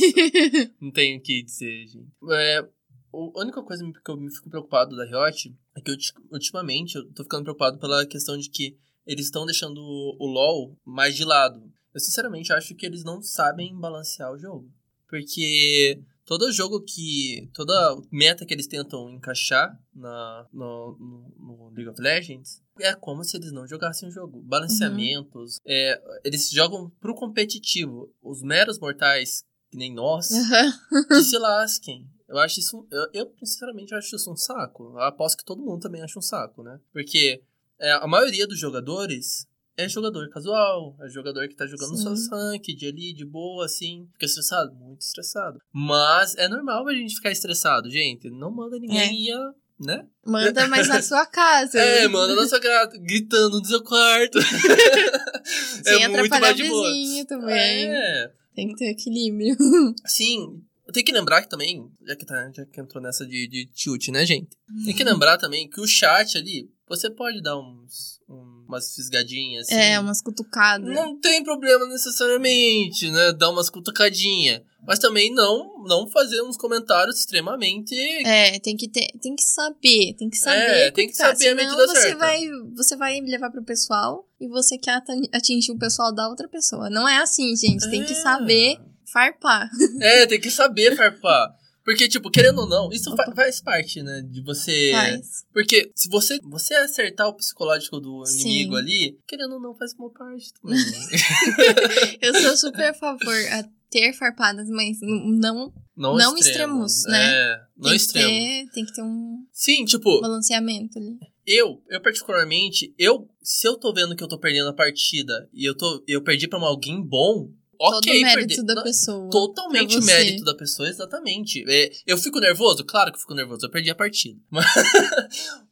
não 0.80 0.92
tenho 0.92 1.18
o 1.18 1.20
que 1.24 1.42
dizer, 1.42 1.88
gente. 1.88 2.12
É, 2.30 2.60
a 2.60 3.42
única 3.42 3.64
coisa 3.64 3.84
que 3.84 4.12
eu 4.12 4.16
me 4.16 4.32
fico 4.32 4.52
preocupado 4.52 4.96
da 4.96 5.04
Riot 5.04 5.58
é 5.76 5.82
que 5.82 5.98
ultimamente 6.32 6.96
eu 6.96 7.12
tô 7.12 7.24
ficando 7.24 7.42
preocupado 7.42 7.80
pela 7.80 8.06
questão 8.06 8.38
de 8.38 8.52
que 8.52 8.78
eles 9.04 9.26
estão 9.26 9.44
deixando 9.48 9.80
o 9.80 10.28
LoL 10.28 10.78
mais 10.86 11.16
de 11.16 11.26
lado. 11.26 11.74
Eu 11.96 12.02
sinceramente 12.02 12.52
acho 12.52 12.76
que 12.76 12.86
eles 12.86 13.06
não 13.06 13.22
sabem 13.22 13.74
balancear 13.74 14.30
o 14.30 14.38
jogo. 14.38 14.70
Porque 15.08 16.04
todo 16.26 16.52
jogo 16.52 16.82
que. 16.82 17.50
toda 17.54 17.74
meta 18.12 18.46
que 18.46 18.54
eles 18.54 18.68
tentam 18.68 19.10
encaixar 19.10 19.80
na, 19.94 20.46
no, 20.52 20.98
no, 21.00 21.34
no 21.40 21.70
League 21.70 21.90
of 21.90 22.02
Legends 22.02 22.62
é 22.82 22.94
como 22.94 23.24
se 23.24 23.38
eles 23.38 23.54
não 23.54 23.66
jogassem 23.66 24.10
o 24.10 24.12
jogo. 24.12 24.42
Balanceamentos. 24.42 25.56
Uhum. 25.56 25.62
É, 25.66 26.20
eles 26.26 26.50
jogam 26.50 26.92
pro 27.00 27.16
competitivo. 27.16 28.14
Os 28.22 28.42
meros 28.42 28.78
mortais, 28.78 29.46
que 29.72 29.78
nem 29.78 29.94
nós, 29.94 30.32
uhum. 30.32 31.08
que 31.08 31.22
se 31.22 31.38
lasquem. 31.40 32.06
Eu 32.28 32.38
acho 32.40 32.60
isso. 32.60 32.86
Eu, 32.92 33.08
eu, 33.14 33.34
sinceramente, 33.38 33.96
acho 33.96 34.18
isso 34.18 34.30
um 34.30 34.36
saco. 34.36 34.92
Eu 34.96 35.00
aposto 35.00 35.38
que 35.38 35.46
todo 35.46 35.64
mundo 35.64 35.80
também 35.80 36.02
acha 36.02 36.20
um 36.20 36.22
saco, 36.22 36.62
né? 36.62 36.78
Porque 36.92 37.42
é, 37.80 37.94
a 37.94 38.06
maioria 38.06 38.46
dos 38.46 38.60
jogadores 38.60 39.48
é 39.78 39.90
jogador 39.90 40.30
casual, 40.30 40.96
é 41.02 41.10
jogador 41.10 41.48
que 41.48 41.56
tá 41.56 41.66
jogando 41.66 41.98
Sim. 41.98 42.16
seu 42.16 42.38
ranked 42.38 42.88
ali, 42.88 43.14
de 43.14 43.26
boa, 43.26 43.66
assim. 43.66 44.08
Fica 44.14 44.26
estressado? 44.26 44.74
Muito 44.76 45.02
estressado. 45.02 45.60
Mas 45.74 46.36
é 46.36 46.48
normal 46.48 46.88
a 46.88 46.94
gente 46.94 47.16
ficar 47.16 47.32
estressado, 47.32 47.90
gente. 47.90 48.30
Não 48.30 48.52
manda 48.52 48.80
ninguém 48.80 49.00
é. 49.00 49.14
ir, 49.14 49.36
né? 49.80 50.06
Manda 50.26 50.68
mais 50.70 50.88
na 50.88 51.02
sua 51.02 51.26
casa. 51.26 51.78
É, 51.78 52.08
manda 52.08 52.36
na 52.36 52.48
sua 52.48 52.60
casa, 52.60 52.98
gritando 52.98 53.60
no 53.60 53.66
seu 53.66 53.84
quarto. 53.84 54.40
Sem 55.84 56.04
é 56.04 56.08
muito 56.08 56.30
mais 56.40 56.56
de 56.56 56.68
boa. 56.68 57.26
também. 57.28 57.86
É. 57.90 58.32
Tem 58.56 58.70
que 58.70 58.76
ter 58.76 58.90
equilíbrio. 58.90 59.56
Sim, 60.08 60.64
tenho 60.96 61.06
que 61.06 61.12
lembrar 61.12 61.42
que 61.42 61.50
também, 61.50 61.92
já 62.08 62.16
que, 62.16 62.26
tá, 62.26 62.50
já 62.56 62.66
que 62.66 62.80
entrou 62.80 63.04
nessa 63.04 63.26
de, 63.26 63.48
de 63.48 63.66
tilt, 63.66 64.08
né, 64.08 64.26
gente? 64.26 64.56
Tem 64.86 64.96
que 64.96 65.04
lembrar 65.04 65.38
também 65.38 65.70
que 65.70 65.82
o 65.82 65.88
chat 65.88 66.38
ali, 66.38 66.70
você 66.88 67.10
pode 67.10 67.41
dar 67.41 67.58
uns, 67.58 68.19
umas 68.28 68.93
fisgadinhas. 68.93 69.67
Assim. 69.67 69.76
É, 69.76 70.00
umas 70.00 70.21
cutucadas. 70.21 70.93
Não 70.93 71.19
tem 71.19 71.43
problema 71.43 71.88
necessariamente, 71.88 73.10
né? 73.10 73.34
Dar 73.34 73.50
umas 73.50 73.69
cutucadinhas. 73.69 74.62
Mas 74.86 75.00
também 75.00 75.34
não 75.34 75.84
não 75.84 76.08
fazer 76.08 76.41
uns 76.43 76.58
comentários 76.58 77.17
extremamente. 77.19 77.95
É, 78.26 78.60
tem 78.60 78.78
que 78.78 78.88
ter, 78.88 79.08
tem 79.19 79.36
que 79.36 79.43
saber, 79.43 80.13
tem 80.13 80.30
que 80.30 80.38
saber. 80.38 80.60
É, 80.60 80.91
tem 80.91 81.08
que 81.08 81.15
saber 81.15 81.50
a 81.50 81.56
medida 81.56 81.88
você 81.88 82.02
certa. 82.02 82.17
vai 82.17 82.41
você 82.76 82.95
vai 82.95 83.19
levar 83.21 83.50
pro 83.50 83.63
pessoal 83.63 84.28
e 84.39 84.48
você 84.48 84.78
quer 84.78 85.02
atingir 85.34 85.71
o 85.71 85.80
pessoal 85.80 86.13
da 86.13 86.30
outra 86.30 86.48
pessoa. 86.48 86.89
Não 86.89 87.08
é 87.08 87.17
assim, 87.17 87.56
gente. 87.56 87.89
Tem 87.89 88.02
é. 88.02 88.06
que 88.06 88.13
saber 88.13 88.78
farpar. 89.12 89.69
É, 90.02 90.28
tem 90.28 90.39
que 90.39 90.52
saber 90.52 90.95
farpar. 90.95 91.50
Porque, 91.86 92.10
tipo, 92.10 92.32
querendo 92.32 92.62
ou 92.62 92.67
não, 92.67 92.89
isso 92.91 93.15
fa 93.15 93.32
faz 93.36 93.62
parte, 93.62 94.02
né? 94.02 94.24
De 94.24 94.41
você. 94.41 94.89
Faz. 94.91 95.45
Porque 95.54 95.91
se 95.95 96.10
você, 96.10 96.39
você 96.41 96.74
acertar 96.74 97.28
o 97.28 97.36
psicológico 97.36 98.00
do 98.00 98.24
inimigo 98.28 98.74
Sim. 98.74 98.80
ali, 98.80 99.19
querendo 99.28 99.54
ou 99.54 99.62
não, 99.62 99.76
faz 99.76 99.93
uma 99.93 100.10
parte 100.10 100.52
também. 100.60 100.80
Eu 102.21 102.34
sou 102.41 102.58
super 102.58 102.89
a 102.89 102.93
favor 102.93 103.36
a 103.52 103.63
ter 103.91 104.13
farpadas, 104.13 104.67
mas 104.69 104.98
não 105.02 105.71
não, 105.95 106.17
Não 106.17 106.36
extremos, 106.38 106.98
extremos, 106.98 107.04
né? 107.06 107.34
É, 107.34 107.58
não 107.78 107.84
tem 107.84 107.91
que 107.91 107.95
extremos. 107.95 108.32
ter, 108.32 108.69
tem 108.74 108.86
que 108.86 108.93
ter 108.93 109.02
um 109.02 109.45
Sim, 109.54 109.86
tipo, 109.86 110.19
balanceamento 110.21 110.98
ali. 111.00 111.17
eu, 111.45 111.82
eu 111.88 112.02
particularmente, 112.02 112.93
eu, 112.98 113.30
se 113.41 113.65
eu 113.67 113.78
tô 113.78 113.93
vendo 113.93 114.13
que 114.15 114.21
eu 114.24 114.28
tô 114.28 114.38
perdendo 114.38 114.67
a 114.69 114.74
partida 114.74 115.48
e 115.54 115.63
eu 115.63 115.78
tô, 115.78 116.04
eu 116.08 116.21
perdi 116.21 116.48
pra 116.50 116.60
um 116.60 116.65
alguém 116.65 117.02
bom, 117.02 117.50
Todo 117.78 117.98
ok, 117.98 118.20
o 118.20 118.22
mérito 118.22 118.56
perder. 118.56 118.76
da 118.76 118.84
pessoa. 118.84 119.30
Totalmente 119.30 120.02
mérito 120.02 120.44
da 120.44 120.56
pessoa, 120.56 120.90
exatamente. 120.90 121.64
É, 121.68 121.92
eu 122.06 122.18
fico 122.18 122.40
nervoso? 122.40 122.84
Claro 122.84 123.12
que 123.12 123.18
eu 123.18 123.22
fico 123.22 123.34
nervoso, 123.34 123.66
eu 123.66 123.72
perdi 123.72 123.90
a 123.90 123.96
partida. 123.96 124.40
Mas, 124.50 124.66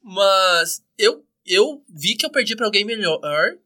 mas 0.02 0.84
eu, 0.98 1.24
eu 1.46 1.84
vi 1.90 2.16
que 2.16 2.26
eu 2.26 2.30
perdi 2.30 2.56
pra 2.56 2.66
alguém 2.66 2.86
melhor 2.86 3.20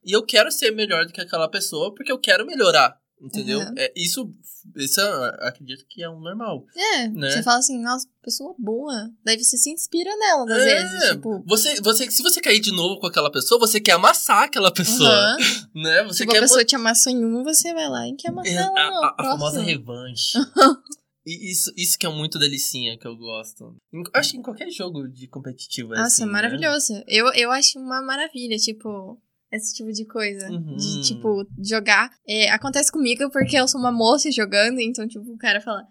e 0.05 0.11
eu 0.11 0.23
quero 0.23 0.51
ser 0.51 0.71
melhor 0.71 1.05
do 1.05 1.13
que 1.13 1.21
aquela 1.21 1.49
pessoa 1.49 1.93
porque 1.93 2.11
eu 2.11 2.19
quero 2.19 2.45
melhorar. 2.45 2.97
Entendeu? 3.19 3.59
Uhum. 3.59 3.73
É, 3.75 3.91
isso, 3.95 4.31
isso 4.75 5.01
eu 5.01 5.23
acredito 5.47 5.85
que 5.89 6.03
é 6.03 6.09
um 6.09 6.19
normal. 6.19 6.65
É, 6.75 7.07
né? 7.07 7.31
você 7.31 7.41
fala 7.41 7.57
assim, 7.57 7.81
nossa, 7.81 8.07
pessoa 8.21 8.53
boa. 8.59 9.09
Daí 9.25 9.37
você 9.43 9.57
se 9.57 9.71
inspira 9.71 10.15
nela, 10.17 10.43
às 10.43 10.63
É, 10.63 10.75
vezes. 10.83 11.09
Tipo, 11.09 11.43
Você, 11.47 11.81
você, 11.81 12.11
se 12.11 12.21
você 12.21 12.39
cair 12.39 12.59
de 12.59 12.71
novo 12.71 12.99
com 12.99 13.07
aquela 13.07 13.31
pessoa, 13.31 13.59
você 13.59 13.79
quer 13.79 13.93
amassar 13.93 14.43
aquela 14.43 14.71
pessoa. 14.71 15.09
aham. 15.09 15.37
Né? 15.73 16.03
Você 16.05 16.23
tipo, 16.23 16.31
quer 16.31 16.37
a 16.39 16.41
pessoa 16.41 16.63
te 16.65 16.75
amassou 16.75 17.11
em 17.11 17.23
um, 17.25 17.43
você 17.43 17.73
vai 17.73 17.87
lá 17.89 18.07
e 18.07 18.15
quer 18.15 18.29
amassar 18.29 18.53
É, 18.53 18.55
ela 18.57 18.79
a, 18.79 18.89
não. 18.89 19.03
a- 19.03 19.15
a 19.17 19.23
famosa 19.23 19.61
revanche. 19.61 20.37
Isso, 21.29 21.73
isso 21.75 21.99
que 21.99 22.05
é 22.05 22.09
muito 22.09 22.39
delicinha 22.39 22.97
que 22.97 23.05
eu 23.05 23.13
gosto. 23.17 23.75
Acho 24.13 24.31
que 24.31 24.37
em 24.37 24.41
qualquer 24.41 24.69
jogo 24.71 25.09
de 25.09 25.27
competitivo 25.27 25.93
é 25.93 25.97
Nossa, 25.97 26.07
assim, 26.07 26.23
é 26.23 26.25
né? 26.25 26.31
maravilhoso. 26.31 26.93
Eu, 27.05 27.27
eu 27.33 27.51
acho 27.51 27.77
uma 27.77 28.01
maravilha, 28.01 28.55
tipo, 28.57 29.21
esse 29.51 29.75
tipo 29.75 29.91
de 29.91 30.05
coisa. 30.05 30.49
Uhum. 30.49 30.75
De, 30.75 31.01
tipo, 31.03 31.45
jogar. 31.63 32.09
É, 32.27 32.49
acontece 32.51 32.91
comigo 32.91 33.29
porque 33.31 33.55
eu 33.57 33.67
sou 33.67 33.79
uma 33.79 33.91
moça 33.91 34.31
jogando, 34.31 34.79
então, 34.79 35.07
tipo, 35.07 35.31
o 35.31 35.37
cara 35.37 35.61
fala, 35.61 35.83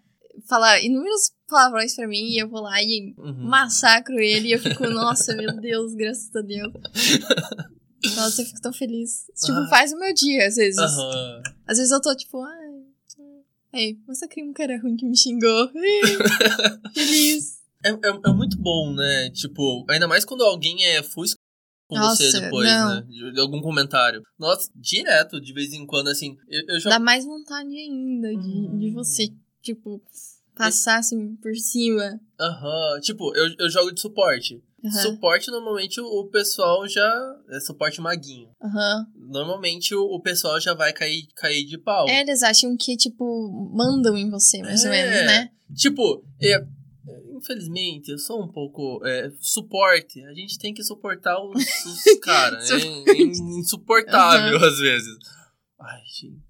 fala 0.49 0.79
inúmeros 0.81 1.33
palavrões 1.49 1.95
pra 1.95 2.07
mim 2.09 2.29
e 2.31 2.43
eu 2.43 2.49
vou 2.49 2.61
lá 2.61 2.83
e 2.83 3.15
Uhum. 3.17 3.49
massacro 3.49 4.19
ele 4.19 4.49
e 4.49 4.53
eu 4.53 4.59
fico, 4.59 4.87
nossa, 4.91 5.35
meu 5.35 5.55
Deus, 5.61 5.95
graças 5.95 6.35
a 6.35 6.41
Deus. 6.43 6.73
Nossa, 8.17 8.43
eu 8.43 8.47
fico 8.47 8.61
tão 8.61 8.73
feliz. 8.73 9.25
Tipo, 9.45 9.59
Ah. 9.59 9.69
faz 9.69 9.93
o 9.93 9.99
meu 9.99 10.13
dia, 10.15 10.47
às 10.47 10.57
vezes. 10.57 10.79
Aham. 10.79 11.43
Às 11.67 11.79
vezes 11.79 11.93
eu 11.93 12.01
tô 12.01 12.15
tipo, 12.15 12.41
ai. 12.43 12.67
Ei, 13.73 13.99
massacrei 14.07 14.43
um 14.45 14.53
cara 14.55 14.81
ruim 14.81 14.97
que 14.97 15.05
me 15.05 15.17
xingou. 15.17 15.69
Feliz. 16.95 17.57
É, 17.85 17.91
é, 17.91 18.31
é 18.31 18.33
muito 18.33 18.57
bom, 18.59 18.93
né? 18.95 19.31
Tipo, 19.31 19.85
ainda 19.89 20.09
mais 20.09 20.25
quando 20.25 20.43
alguém 20.43 20.85
é 20.87 21.03
fusca 21.05 21.39
com 21.87 21.97
você 21.97 22.25
Nossa, 22.25 22.41
depois, 22.41 22.69
não. 22.69 22.95
né? 22.97 23.07
De, 23.33 23.41
algum 23.41 23.61
comentário. 23.61 24.23
Nossa, 24.39 24.71
direto, 24.75 25.41
de 25.41 25.53
vez 25.53 25.73
em 25.73 25.87
quando, 25.87 26.09
assim. 26.09 26.37
Eu, 26.49 26.63
eu 26.69 26.81
jogo. 26.81 26.91
Dá 26.91 26.99
mais 26.99 27.25
vontade 27.25 27.69
ainda 27.77 28.29
de, 28.31 28.37
Hum. 28.69 28.79
de 28.79 28.91
você, 28.91 29.29
tipo, 29.63 30.03
passar 30.57 30.99
assim 30.99 31.37
por 31.37 31.55
cima. 31.57 32.21
Aham. 32.41 33.01
Tipo, 33.01 33.35
eu, 33.37 33.55
eu 33.59 33.71
jogo 33.71 33.93
de 33.93 34.01
suporte. 34.01 34.63
Aham. 34.85 35.03
Suporte, 35.03 35.51
normalmente, 35.51 36.01
o, 36.01 36.05
o 36.07 36.29
pessoal 36.29 36.87
já. 36.89 37.09
É 37.51 37.61
suporte 37.61 38.01
maguinho. 38.01 38.49
Aham. 38.63 39.07
Normalmente 39.17 39.95
o, 39.95 40.03
o 40.03 40.21
pessoal 40.21 40.61
já 40.61 40.75
vai 40.75 40.93
cair, 40.93 41.27
cair 41.37 41.65
de 41.65 41.79
pau. 41.79 42.09
É, 42.09 42.21
eles 42.21 42.43
acham 42.43 42.77
que, 42.77 42.97
tipo, 42.97 43.71
mandam 43.75 44.17
em 44.17 44.31
você, 44.31 44.61
mais 44.63 44.85
ou 44.85 44.93
É. 44.93 45.03
menos, 45.11 45.27
né? 45.27 45.51
Tipo, 45.75 46.25
é, 46.41 46.65
infelizmente, 47.35 48.11
eu 48.11 48.19
sou 48.19 48.43
um 48.43 48.49
pouco. 48.49 49.05
é, 49.05 49.33
suporte. 49.41 50.25
A 50.25 50.35
gente 50.35 50.59
tem 50.59 50.75
que 50.75 50.83
suportar 50.83 51.39
os, 51.41 51.65
os 51.85 52.03
caras. 52.21 52.71
É, 52.71 52.77
insuportável 53.17 54.59
às 54.65 54.79
vezes. 54.79 55.17
Ai, 55.81 56.03
gente. 56.07 56.47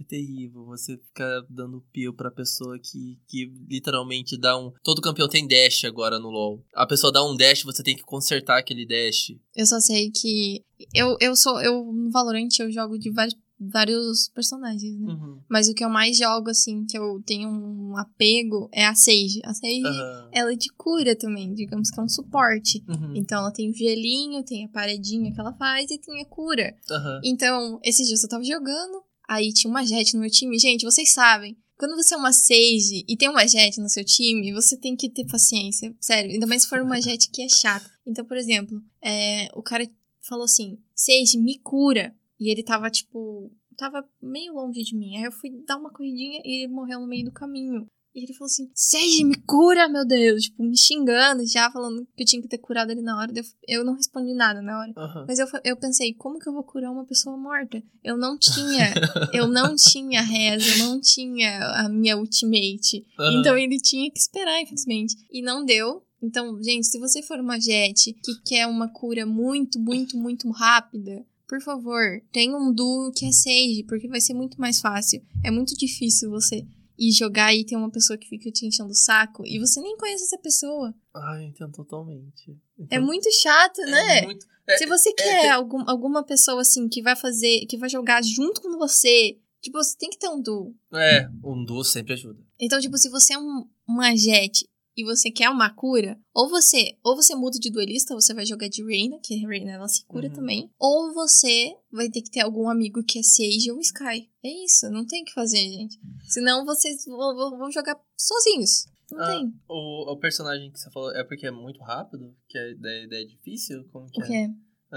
É 0.00 0.04
terrível 0.04 0.64
você 0.64 0.96
ficar 0.96 1.42
dando 1.50 1.84
pio 1.92 2.14
pra 2.14 2.30
pessoa 2.30 2.78
que, 2.78 3.18
que 3.26 3.52
literalmente 3.68 4.38
dá 4.38 4.56
um. 4.56 4.72
Todo 4.84 5.02
campeão 5.02 5.28
tem 5.28 5.46
dash 5.46 5.84
agora 5.84 6.20
no 6.20 6.30
LoL. 6.30 6.64
A 6.72 6.86
pessoa 6.86 7.12
dá 7.12 7.24
um 7.24 7.36
dash, 7.36 7.64
você 7.64 7.82
tem 7.82 7.96
que 7.96 8.04
consertar 8.04 8.58
aquele 8.58 8.86
dash. 8.86 9.34
Eu 9.56 9.66
só 9.66 9.80
sei 9.80 10.12
que. 10.12 10.64
Eu, 10.94 11.16
eu 11.20 11.34
sou. 11.34 11.60
Eu, 11.60 11.92
no 11.92 12.12
Valorant, 12.12 12.48
eu 12.60 12.70
jogo 12.70 12.96
de 12.96 13.10
vários, 13.10 13.34
vários 13.60 14.28
personagens, 14.28 14.98
né? 14.98 15.12
Uhum. 15.12 15.40
Mas 15.48 15.68
o 15.68 15.74
que 15.74 15.84
eu 15.84 15.88
mais 15.88 16.16
jogo, 16.16 16.50
assim, 16.50 16.84
que 16.86 16.96
eu 16.96 17.20
tenho 17.26 17.48
um 17.48 17.96
apego 17.96 18.68
é 18.72 18.86
a 18.86 18.94
Sage. 18.94 19.40
A 19.44 19.52
Sage, 19.52 19.82
Aham. 19.84 20.28
ela 20.32 20.52
é 20.52 20.56
de 20.56 20.68
cura 20.72 21.16
também, 21.16 21.52
digamos 21.54 21.90
que 21.90 21.98
é 21.98 22.02
um 22.02 22.08
suporte. 22.08 22.84
Uhum. 22.88 23.14
Então 23.16 23.38
ela 23.38 23.50
tem 23.50 23.70
o 23.70 23.74
gelinho, 23.74 24.44
tem 24.44 24.64
a 24.64 24.68
paredinha 24.68 25.32
que 25.32 25.40
ela 25.40 25.52
faz 25.52 25.90
e 25.90 25.98
tem 25.98 26.20
a 26.22 26.24
cura. 26.26 26.76
Então, 27.24 27.80
esses 27.82 28.06
dias 28.06 28.22
eu 28.22 28.28
tava 28.28 28.44
jogando, 28.44 29.02
aí 29.28 29.52
tinha 29.52 29.70
uma 29.70 29.84
Jet 29.84 30.14
no 30.14 30.20
meu 30.20 30.30
time. 30.30 30.58
Gente, 30.58 30.84
vocês 30.84 31.12
sabem, 31.12 31.56
quando 31.76 31.96
você 31.96 32.14
é 32.14 32.16
uma 32.16 32.32
Sage 32.32 33.04
e 33.08 33.16
tem 33.16 33.28
uma 33.28 33.46
Jet 33.46 33.80
no 33.80 33.88
seu 33.88 34.04
time, 34.04 34.52
você 34.52 34.76
tem 34.76 34.96
que 34.96 35.08
ter 35.08 35.24
paciência. 35.26 35.94
Sério, 36.00 36.32
ainda 36.32 36.46
mais 36.46 36.62
se 36.62 36.68
for 36.68 36.80
uma 36.80 37.00
Jet 37.00 37.30
que 37.30 37.42
é 37.42 37.48
chata. 37.48 37.90
Então, 38.06 38.24
por 38.24 38.36
exemplo, 38.36 38.82
é, 39.02 39.48
o 39.54 39.62
cara 39.62 39.88
falou 40.22 40.44
assim: 40.44 40.78
Sage, 40.94 41.38
me 41.38 41.58
cura. 41.58 42.14
E 42.40 42.50
ele 42.50 42.62
tava, 42.62 42.90
tipo, 42.90 43.50
tava 43.76 44.04
meio 44.22 44.54
longe 44.54 44.82
de 44.82 44.96
mim. 44.96 45.16
Aí 45.16 45.24
eu 45.24 45.32
fui 45.32 45.50
dar 45.66 45.76
uma 45.76 45.90
corridinha 45.90 46.40
e 46.44 46.64
ele 46.64 46.72
morreu 46.72 47.00
no 47.00 47.06
meio 47.06 47.24
do 47.24 47.32
caminho. 47.32 47.86
E 48.14 48.24
ele 48.24 48.32
falou 48.32 48.46
assim: 48.46 48.68
Sage, 48.74 49.24
me 49.24 49.36
cura, 49.46 49.88
meu 49.88 50.04
Deus. 50.04 50.44
Tipo, 50.44 50.64
me 50.64 50.76
xingando 50.76 51.46
já, 51.46 51.70
falando 51.70 52.06
que 52.16 52.22
eu 52.22 52.26
tinha 52.26 52.42
que 52.42 52.48
ter 52.48 52.58
curado 52.58 52.90
ele 52.90 53.02
na 53.02 53.16
hora. 53.16 53.32
Eu 53.66 53.84
não 53.84 53.94
respondi 53.94 54.34
nada 54.34 54.60
na 54.60 54.80
hora. 54.80 54.92
Aham. 54.96 55.24
Mas 55.28 55.38
eu, 55.38 55.46
eu 55.64 55.76
pensei, 55.76 56.14
como 56.14 56.38
que 56.38 56.48
eu 56.48 56.52
vou 56.52 56.64
curar 56.64 56.90
uma 56.90 57.04
pessoa 57.04 57.36
morta? 57.36 57.82
Eu 58.02 58.16
não 58.16 58.36
tinha, 58.40 58.92
eu 59.32 59.46
não 59.46 59.76
tinha 59.76 60.22
reza, 60.22 60.68
eu 60.68 60.78
não 60.78 61.00
tinha 61.00 61.64
a 61.76 61.88
minha 61.88 62.16
ultimate. 62.16 63.06
Aham. 63.18 63.40
Então 63.40 63.56
ele 63.56 63.78
tinha 63.78 64.10
que 64.10 64.18
esperar, 64.18 64.60
infelizmente. 64.60 65.14
E 65.30 65.40
não 65.40 65.64
deu. 65.64 66.02
Então, 66.20 66.60
gente, 66.60 66.88
se 66.88 66.98
você 66.98 67.22
for 67.22 67.38
uma 67.38 67.60
jet 67.60 68.12
que 68.12 68.42
quer 68.44 68.66
uma 68.66 68.88
cura 68.88 69.24
muito, 69.24 69.78
muito, 69.78 70.16
muito 70.16 70.50
rápida, 70.50 71.24
por 71.48 71.60
favor, 71.62 72.20
tenha 72.30 72.56
um 72.56 72.72
duo 72.72 73.10
que 73.12 73.24
é 73.26 73.32
Sage, 73.32 73.84
porque 73.88 74.06
vai 74.08 74.20
ser 74.20 74.34
muito 74.34 74.60
mais 74.60 74.80
fácil. 74.80 75.22
É 75.44 75.50
muito 75.50 75.74
difícil 75.76 76.30
você 76.30 76.66
ir 76.98 77.12
jogar 77.12 77.54
e 77.54 77.64
ter 77.64 77.76
uma 77.76 77.90
pessoa 77.90 78.18
que 78.18 78.28
fica 78.28 78.50
te 78.50 78.66
enchendo 78.66 78.90
o 78.90 78.94
saco 78.94 79.44
e 79.46 79.58
você 79.58 79.80
nem 79.80 79.96
conhece 79.96 80.24
essa 80.24 80.38
pessoa. 80.38 80.92
Ai, 81.14 81.44
entendo 81.44 81.72
totalmente. 81.72 82.50
É 82.78 82.82
Entendo- 82.82 83.06
muito 83.06 83.28
chato, 83.32 83.78
né? 83.82 84.18
É 84.18 84.24
muito. 84.24 84.46
é- 84.68 84.76
Se 84.78 84.84
você 84.86 85.12
quer 85.12 85.42
tem- 85.42 85.50
algum, 85.50 85.88
alguma 85.88 86.22
pessoa 86.24 86.60
assim 86.60 86.88
que 86.88 87.00
vai 87.00 87.16
fazer, 87.16 87.66
que 87.66 87.76
vai 87.78 87.88
jogar 87.88 88.22
junto 88.22 88.60
com 88.60 88.76
você, 88.76 89.38
tipo, 89.62 89.78
você 89.78 89.96
tem 89.96 90.10
que 90.10 90.18
ter 90.18 90.28
um 90.28 90.42
duo. 90.42 90.74
É, 90.92 91.28
um 91.44 91.64
duo 91.64 91.84
sempre 91.84 92.12
ajuda. 92.14 92.38
Então, 92.60 92.80
tipo, 92.80 92.98
se 92.98 93.08
você 93.08 93.34
é 93.34 93.38
um, 93.38 93.64
uma 93.86 94.14
jet 94.16 94.68
e 94.98 95.04
você 95.04 95.30
quer 95.30 95.48
uma 95.48 95.70
cura, 95.72 96.18
ou 96.34 96.48
você, 96.48 96.96
ou 97.04 97.14
você 97.14 97.34
muda 97.36 97.56
de 97.58 97.70
duelista, 97.70 98.14
você 98.14 98.34
vai 98.34 98.44
jogar 98.44 98.68
de 98.68 98.82
Reina, 98.84 99.18
que 99.22 99.36
Reina 99.36 99.70
ela 99.70 99.86
se 99.86 100.04
cura 100.06 100.26
Uhum. 100.26 100.34
também, 100.34 100.70
ou 100.78 101.14
você 101.14 101.72
vai 101.92 102.10
ter 102.10 102.20
que 102.20 102.30
ter 102.30 102.40
algum 102.40 102.68
amigo 102.68 103.02
que 103.04 103.20
é 103.20 103.22
Sage 103.22 103.70
ou 103.70 103.78
Sky. 103.80 104.28
É 104.44 104.64
isso, 104.64 104.90
não 104.90 105.06
tem 105.06 105.22
o 105.22 105.24
que 105.24 105.32
fazer, 105.32 105.58
gente. 105.58 105.98
Senão 106.28 106.64
vocês 106.64 107.04
vão, 107.06 107.70
jogar 107.70 107.96
sozinhos. 108.16 108.86
Não 109.12 109.20
Ah, 109.20 109.26
tem. 109.30 109.54
O, 109.68 110.12
o 110.12 110.16
personagem 110.18 110.70
que 110.72 110.78
você 110.80 110.90
falou 110.90 111.12
é 111.12 111.22
porque 111.24 111.46
é 111.46 111.50
muito 111.50 111.80
rápido? 111.80 112.34
Que 112.48 112.58
a 112.58 112.68
ideia, 112.70 113.00
a 113.02 113.04
ideia 113.04 113.22
é 113.22 113.26
difícil? 113.26 113.84
Como 113.92 114.10
que 114.10 114.20
O 114.20 114.26
quê? 114.26 114.34
é? 114.34 114.48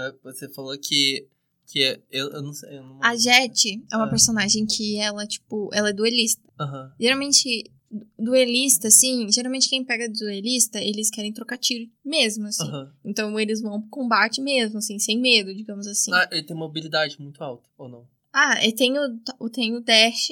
É, 0.08 0.12
Você 0.24 0.48
falou 0.52 0.76
que. 0.78 1.26
que 1.66 1.82
é, 1.82 2.02
eu, 2.10 2.28
eu 2.30 2.42
não 2.42 2.52
sei. 2.52 2.76
Eu 2.76 2.82
não... 2.82 2.98
A 3.02 3.14
Jet 3.16 3.82
é 3.90 3.96
uma 3.96 4.06
Ah. 4.06 4.10
personagem 4.10 4.66
que 4.66 4.98
ela, 4.98 5.26
tipo, 5.26 5.70
ela 5.72 5.88
é 5.90 5.92
duelista. 5.94 6.42
Aham. 6.60 6.92
Geralmente, 7.00 7.70
duelista, 8.18 8.88
assim, 8.88 9.30
geralmente 9.30 9.68
quem 9.68 9.84
pega 9.84 10.08
duelista, 10.08 10.80
eles 10.80 11.10
querem 11.10 11.32
trocar 11.32 11.58
tiro 11.58 11.90
mesmo, 12.04 12.46
assim. 12.46 12.62
Aham. 12.64 12.92
Então 13.04 13.38
eles 13.38 13.60
vão 13.60 13.80
pro 13.80 13.90
combate 13.90 14.40
mesmo, 14.40 14.78
assim, 14.78 14.98
sem 14.98 15.18
medo, 15.20 15.54
digamos 15.54 15.86
assim. 15.86 16.12
Ah, 16.12 16.28
ele 16.32 16.42
tem 16.44 16.56
mobilidade 16.56 17.20
muito 17.20 17.42
alta, 17.42 17.68
ou 17.76 17.88
não? 17.88 18.06
Ah, 18.32 18.64
eu 18.64 18.74
tenho, 18.74 18.96
eu 19.40 19.50
tenho 19.50 19.80
Dash. 19.80 20.28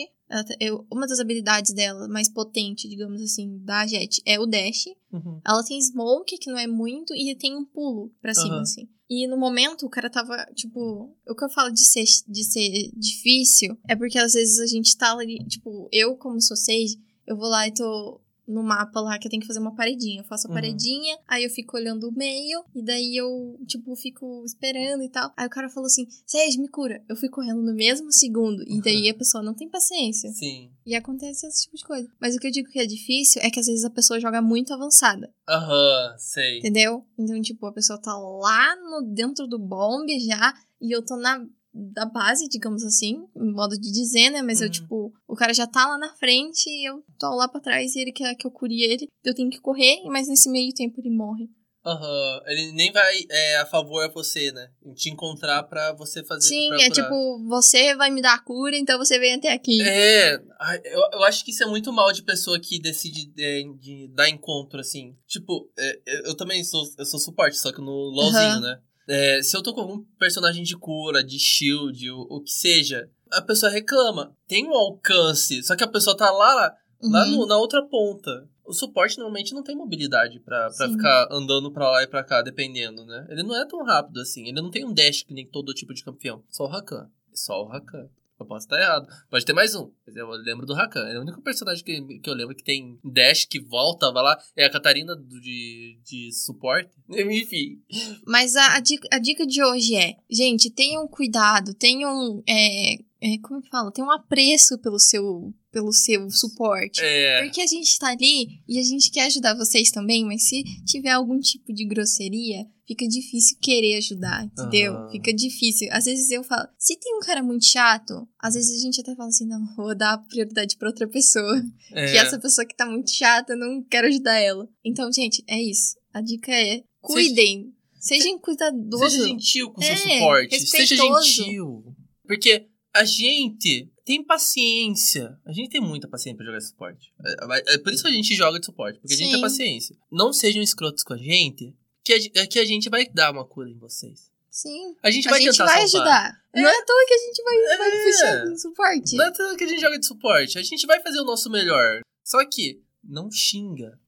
eu- 0.60 0.86
uma 0.90 1.06
das 1.08 1.18
habilidades 1.18 1.74
dela, 1.74 2.06
mais 2.08 2.28
potente, 2.28 2.88
digamos 2.88 3.20
assim, 3.20 3.58
da 3.64 3.84
Jet, 3.86 4.22
é 4.24 4.38
o 4.38 4.46
Dash. 4.46 4.86
Uhum. 5.12 5.40
Ela 5.44 5.64
tem 5.64 5.80
Smoke, 5.82 6.38
que 6.38 6.48
não 6.50 6.56
é 6.58 6.66
muito, 6.68 7.12
e 7.14 7.34
tem 7.34 7.56
um 7.56 7.64
pulo 7.64 8.10
pra 8.22 8.32
cima, 8.32 8.54
Aham. 8.54 8.62
assim. 8.62 8.88
E 9.08 9.26
no 9.26 9.36
momento 9.36 9.84
o 9.84 9.90
cara 9.90 10.08
tava, 10.08 10.36
tipo. 10.54 11.12
O 11.28 11.34
que 11.34 11.44
eu 11.44 11.50
falo 11.50 11.72
de 11.72 11.84
ser, 11.84 12.04
de 12.28 12.44
ser 12.44 12.90
difícil 12.96 13.76
é 13.88 13.96
porque 13.96 14.16
às 14.18 14.34
vezes 14.34 14.60
a 14.60 14.66
gente 14.68 14.96
tá 14.96 15.12
ali, 15.12 15.44
tipo, 15.48 15.88
eu, 15.90 16.16
como 16.16 16.40
sou 16.40 16.56
Sage, 16.56 16.96
eu 17.30 17.36
vou 17.36 17.48
lá 17.48 17.66
e 17.66 17.72
tô 17.72 18.20
no 18.48 18.64
mapa 18.64 19.00
lá 19.00 19.16
que 19.16 19.28
eu 19.28 19.30
tenho 19.30 19.40
que 19.40 19.46
fazer 19.46 19.60
uma 19.60 19.76
paredinha. 19.76 20.20
Eu 20.22 20.24
faço 20.24 20.48
a 20.48 20.50
Uhum. 20.50 20.54
paredinha, 20.54 21.16
aí 21.28 21.44
eu 21.44 21.50
fico 21.50 21.76
olhando 21.76 22.08
o 22.08 22.12
meio, 22.12 22.64
e 22.74 22.82
daí 22.82 23.16
eu, 23.16 23.56
tipo, 23.64 23.94
fico 23.94 24.42
esperando 24.44 25.04
e 25.04 25.08
tal. 25.08 25.32
Aí 25.36 25.46
o 25.46 25.50
cara 25.50 25.68
falou 25.68 25.86
assim: 25.86 26.08
Sérgio, 26.26 26.60
me 26.60 26.66
cura. 26.68 27.00
Eu 27.08 27.14
fui 27.14 27.28
correndo 27.28 27.62
no 27.62 27.72
mesmo 27.72 28.10
segundo. 28.10 28.64
E 28.66 28.82
daí 28.82 29.08
a 29.08 29.14
pessoa 29.14 29.40
não 29.44 29.54
tem 29.54 29.68
paciência. 29.68 30.30
Sim. 30.32 30.68
E 30.84 30.96
acontece 30.96 31.46
esse 31.46 31.62
tipo 31.62 31.76
de 31.76 31.84
coisa. 31.84 32.08
Mas 32.20 32.34
o 32.34 32.40
que 32.40 32.48
eu 32.48 32.50
digo 32.50 32.68
que 32.68 32.80
é 32.80 32.86
difícil 32.86 33.40
é 33.40 33.50
que 33.50 33.60
às 33.60 33.66
vezes 33.66 33.84
a 33.84 33.90
pessoa 33.90 34.18
joga 34.18 34.42
muito 34.42 34.74
avançada. 34.74 35.32
Aham, 35.48 36.16
sei. 36.18 36.58
Entendeu? 36.58 37.04
Então, 37.16 37.40
tipo, 37.40 37.64
a 37.66 37.72
pessoa 37.72 38.00
tá 38.02 38.16
lá 38.16 38.74
no 38.74 39.02
dentro 39.14 39.46
do 39.46 39.60
bombe 39.60 40.18
já, 40.18 40.52
e 40.80 40.90
eu 40.90 41.04
tô 41.04 41.16
na 41.16 41.46
da 41.72 42.04
base, 42.04 42.48
digamos 42.48 42.82
assim, 42.84 43.24
modo 43.34 43.76
de 43.78 43.92
dizer, 43.92 44.30
né? 44.30 44.42
Mas 44.42 44.60
eu, 44.60 44.66
Uhum. 44.66 44.72
tipo, 44.72 45.12
o 45.28 45.34
cara 45.34 45.54
já 45.54 45.66
tá 45.66 45.86
lá 45.86 45.98
na 45.98 46.14
frente 46.16 46.68
e 46.68 46.88
eu 46.88 47.02
tô 47.18 47.28
lá 47.34 47.48
pra 47.48 47.60
trás 47.60 47.94
e 47.94 48.00
ele 48.00 48.12
quer 48.12 48.34
que 48.34 48.46
eu 48.46 48.50
cure 48.50 48.82
ele. 48.82 49.08
Eu 49.24 49.34
tenho 49.34 49.50
que 49.50 49.60
correr, 49.60 50.02
mas 50.06 50.28
nesse 50.28 50.50
meio 50.50 50.72
tempo 50.74 51.00
ele 51.00 51.10
morre. 51.10 51.48
Aham. 51.84 52.42
Ele 52.46 52.72
nem 52.72 52.92
vai 52.92 53.20
é, 53.30 53.56
a 53.58 53.64
favor 53.66 54.04
a 54.04 54.08
você, 54.08 54.52
né? 54.52 54.68
Em 54.84 54.92
te 54.92 55.08
encontrar 55.08 55.62
pra 55.62 55.92
você 55.94 56.22
fazer. 56.22 56.48
Sim, 56.48 56.74
é 56.74 56.90
tipo, 56.90 57.42
você 57.48 57.94
vai 57.94 58.10
me 58.10 58.20
dar 58.20 58.34
a 58.34 58.38
cura, 58.38 58.76
então 58.76 58.98
você 58.98 59.18
vem 59.18 59.34
até 59.34 59.50
aqui. 59.52 59.80
É, 59.80 60.34
eu, 60.34 61.00
eu 61.12 61.24
acho 61.24 61.42
que 61.42 61.52
isso 61.52 61.62
é 61.62 61.66
muito 61.66 61.90
mal 61.92 62.12
de 62.12 62.22
pessoa 62.22 62.60
que 62.60 62.78
decide 62.78 63.32
é, 63.38 63.62
de 63.78 64.08
dar 64.14 64.28
encontro, 64.28 64.78
assim. 64.78 65.16
Tipo, 65.26 65.70
é, 65.78 66.00
eu, 66.06 66.24
eu 66.26 66.36
também 66.36 66.62
sou, 66.64 66.86
eu 66.98 67.06
sou 67.06 67.18
suporte, 67.18 67.56
só 67.56 67.72
que 67.72 67.80
no 67.80 67.90
LOLzinho, 67.90 68.56
Aham. 68.56 68.60
né? 68.60 68.80
É, 69.12 69.42
se 69.42 69.56
eu 69.56 69.62
tô 69.62 69.74
com 69.74 69.80
algum 69.80 70.04
personagem 70.18 70.62
de 70.62 70.76
cura, 70.76 71.22
de 71.24 71.38
shield, 71.38 72.10
o, 72.10 72.20
o 72.30 72.40
que 72.42 72.50
seja, 72.52 73.10
a 73.32 73.42
pessoa 73.42 73.70
reclama. 73.72 74.36
Tem 74.46 74.64
um 74.66 74.72
alcance, 74.74 75.62
só 75.64 75.74
que 75.74 75.82
a 75.82 75.88
pessoa 75.88 76.16
tá 76.16 76.30
lá, 76.30 76.74
lá 77.02 77.24
Uhum. 77.26 77.30
no- 77.38 77.46
na 77.46 77.56
outra 77.58 77.82
ponta. 77.82 78.48
O 78.64 78.72
suporte 78.72 79.18
normalmente 79.18 79.52
não 79.52 79.64
tem 79.64 79.74
mobilidade 79.74 80.40
Sim. 80.86 80.92
ficar 80.92 81.26
andando 81.32 81.72
pra 81.72 81.90
lá 81.90 82.02
e 82.04 82.06
pra 82.06 82.22
cá, 82.22 82.40
dependendo, 82.40 83.04
né? 83.04 83.26
Ele 83.28 83.42
não 83.42 83.56
é 83.60 83.66
tão 83.66 83.82
rápido 83.84 84.20
assim. 84.20 84.42
Ele 84.46 84.60
não 84.62 84.70
tem 84.70 84.84
um 84.84 84.92
dash 84.94 85.24
que 85.24 85.34
nem 85.34 85.44
todo 85.44 85.74
tipo 85.74 85.92
de 85.92 86.04
campeão. 86.04 86.44
Só 86.48 86.64
o 86.64 86.68
Rakan. 86.68 87.10
Só 87.34 87.64
o 87.64 87.66
Rakan. 87.66 88.08
Eu 88.40 88.46
posso 88.46 88.64
estar 88.64 88.80
errado. 88.80 89.06
Pode 89.28 89.44
ter 89.44 89.52
mais 89.52 89.74
um. 89.74 89.90
Mas 90.06 90.16
eu 90.16 90.26
lembro 90.30 90.64
do 90.64 90.72
Rakan. 90.72 91.06
É 91.08 91.18
o 91.18 91.20
único 91.20 91.42
personagem 91.42 91.84
que, 91.84 92.18
que 92.20 92.30
eu 92.30 92.32
lembro 92.34 92.56
que 92.56 92.64
tem 92.64 92.98
dash 93.04 93.44
que 93.44 93.60
volta, 93.60 94.10
vai 94.10 94.22
lá. 94.22 94.38
É 94.56 94.64
a 94.64 94.70
Catarina 94.70 95.14
do- 95.14 95.40
de, 95.40 96.00
de 96.02 96.32
suporte. 96.32 96.90
Enfim. 97.10 97.82
Mas 98.26 98.56
a, 98.56 98.76
a 98.76 98.80
dica, 98.80 99.06
a 99.12 99.18
dica 99.18 99.46
de 99.46 99.62
hoje 99.62 99.94
é, 99.94 100.16
gente, 100.30 100.70
tenham 100.70 101.06
cuidado, 101.06 101.74
tenham. 101.74 102.42
É, 102.48 102.94
é, 103.22 103.38
como 103.42 103.60
eu 103.60 103.64
falo? 103.70 103.90
Tenham 103.90 104.10
apreço 104.10 104.78
pelo 104.78 104.98
seu, 104.98 105.52
pelo 105.70 105.92
seu 105.92 106.28
suporte. 106.30 107.00
É. 107.00 107.42
Porque 107.42 107.60
a 107.60 107.66
gente 107.66 107.98
tá 107.98 108.08
ali 108.08 108.60
e 108.68 108.78
a 108.78 108.82
gente 108.82 109.10
quer 109.10 109.26
ajudar 109.26 109.54
vocês 109.54 109.90
também, 109.90 110.24
mas 110.24 110.48
se 110.48 110.62
tiver 110.84 111.10
algum 111.10 111.38
tipo 111.38 111.72
de 111.72 111.86
grosseria, 111.86 112.66
fica 112.86 113.06
difícil 113.06 113.56
querer 113.60 113.96
ajudar, 113.98 114.44
entendeu? 114.44 114.94
Aham. 114.94 115.10
Fica 115.10 115.32
difícil. 115.32 115.88
Às 115.92 116.04
vezes 116.06 116.30
eu 116.30 116.42
falo, 116.42 116.66
se 116.78 116.98
tem 116.98 117.16
um 117.16 117.20
cara 117.20 117.42
muito 117.42 117.64
chato, 117.64 118.28
às 118.38 118.54
vezes 118.54 118.80
a 118.80 118.82
gente 118.84 119.00
até 119.00 119.14
fala 119.14 119.28
assim, 119.28 119.46
não, 119.46 119.64
vou 119.76 119.94
dar 119.94 120.18
prioridade 120.28 120.76
pra 120.76 120.88
outra 120.88 121.08
pessoa. 121.08 121.62
é. 121.92 122.10
Que 122.10 122.18
essa 122.18 122.38
pessoa 122.38 122.66
que 122.66 122.74
tá 122.76 122.86
muito 122.86 123.10
chata, 123.12 123.52
eu 123.52 123.58
não 123.58 123.82
quero 123.84 124.08
ajudar 124.08 124.38
ela. 124.38 124.68
Então, 124.84 125.10
gente, 125.12 125.42
é 125.46 125.62
isso. 125.62 125.96
A 126.12 126.20
dica 126.20 126.52
é, 126.52 126.82
cuidem. 127.00 127.72
Sejam 128.00 128.38
cuidadosos. 128.38 129.12
Seja 129.12 129.28
gentil 129.28 129.70
com 129.70 129.80
o 129.80 129.84
É, 129.84 129.94
seu 129.96 130.10
suporte. 130.14 130.60
Seja 130.60 130.94
respeitoso. 130.94 131.26
gentil. 131.26 131.84
Porque 132.26 132.66
a 132.94 133.04
gente 133.04 133.90
tem 134.04 134.22
paciência. 134.24 135.38
A 135.44 135.52
gente 135.52 135.70
tem 135.70 135.80
muita 135.80 136.08
paciência 136.08 136.36
pra 136.36 136.46
jogar 136.46 136.60
suporte. 136.60 137.12
É, 137.24 137.74
é 137.74 137.78
por 137.78 137.92
isso 137.92 138.02
que 138.02 138.08
a 138.08 138.12
gente 138.12 138.34
joga 138.34 138.58
de 138.58 138.66
suporte. 138.66 138.98
Porque 138.98 139.14
a 139.14 139.16
gente 139.16 139.26
Sim. 139.28 139.32
tem 139.34 139.40
paciência. 139.40 139.96
Não 140.10 140.32
sejam 140.32 140.62
escrotos 140.62 141.02
com 141.04 141.14
a 141.14 141.18
gente. 141.18 141.74
Que 142.04 142.14
a, 142.14 142.18
ge- 142.18 142.30
que 142.30 142.58
a 142.58 142.64
gente 142.64 142.88
vai 142.88 143.06
dar 143.08 143.30
uma 143.32 143.44
cura 143.44 143.68
em 143.70 143.78
vocês. 143.78 144.30
Sim. 144.50 144.96
A 145.02 145.10
gente 145.10 145.28
A 145.28 145.30
vai 145.30 145.40
gente 145.40 145.52
tentar 145.52 145.66
vai 145.66 145.86
salvar. 145.86 146.08
ajudar. 146.32 146.42
Não 146.54 146.68
é 146.68 146.76
à 146.76 146.84
toa 146.84 147.04
que 147.06 147.14
a 147.14 147.18
gente 147.18 147.42
vai, 147.44 147.78
vai 147.78 147.88
É. 147.90 148.04
puxar 148.04 148.44
no 148.46 148.58
suporte. 148.58 149.16
Não 149.16 149.24
é 149.26 149.30
tanto 149.30 149.56
que 149.56 149.64
a 149.64 149.68
gente 149.68 149.80
joga 149.80 149.98
de 149.98 150.06
suporte. 150.06 150.58
A 150.58 150.62
gente 150.62 150.86
vai 150.86 151.00
fazer 151.00 151.20
o 151.20 151.24
nosso 151.24 151.48
melhor. 151.50 152.00
Só 152.24 152.44
que 152.44 152.82
não 153.04 153.30
xinga. 153.30 153.98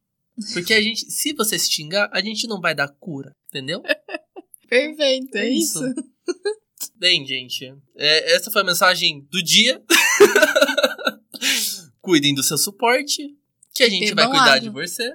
Porque 0.53 0.75
a 0.75 0.81
gente, 0.81 1.09
se 1.11 1.33
você 1.35 1.59
se 1.59 1.71
xingar, 1.71 2.09
a 2.13 2.21
gente 2.21 2.49
não 2.49 2.61
vai 2.61 2.75
dar 2.75 2.89
cura. 2.89 3.37
Entendeu? 3.49 3.83
Perfeito, 4.69 5.37
é, 5.37 5.47
É 5.47 5.49
isso. 5.51 5.85
isso. 5.87 5.95
Bem, 6.97 7.27
gente, 7.27 7.75
é, 7.97 8.35
essa 8.35 8.51
foi 8.51 8.63
a 8.63 8.65
mensagem 8.65 9.27
do 9.31 9.43
dia. 9.43 9.83
Cuidem 12.01 12.35
do 12.35 12.43
seu 12.43 12.59
suporte, 12.59 13.37
que 13.75 13.83
a 13.83 13.89
gente 13.89 14.15
Bebam 14.15 14.31
vai 14.31 14.39
cuidar 14.39 14.57
água. 14.57 14.61
de 14.61 14.71
você. 14.71 15.15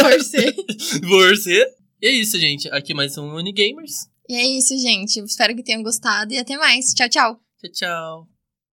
Torcer. 0.00 0.54
Você. 1.02 1.66
E 2.00 2.06
é 2.06 2.10
isso, 2.10 2.38
gente. 2.38 2.68
Aqui 2.70 2.94
mais 2.94 3.18
um 3.18 3.34
Unigamers. 3.34 4.08
E 4.28 4.34
é 4.34 4.58
isso, 4.58 4.76
gente. 4.78 5.20
Espero 5.20 5.54
que 5.54 5.62
tenham 5.62 5.82
gostado 5.82 6.32
e 6.32 6.38
até 6.38 6.56
mais. 6.56 6.94
Tchau, 6.94 7.08
tchau. 7.08 7.40
Tchau, 7.60 7.72
tchau. 7.72 8.35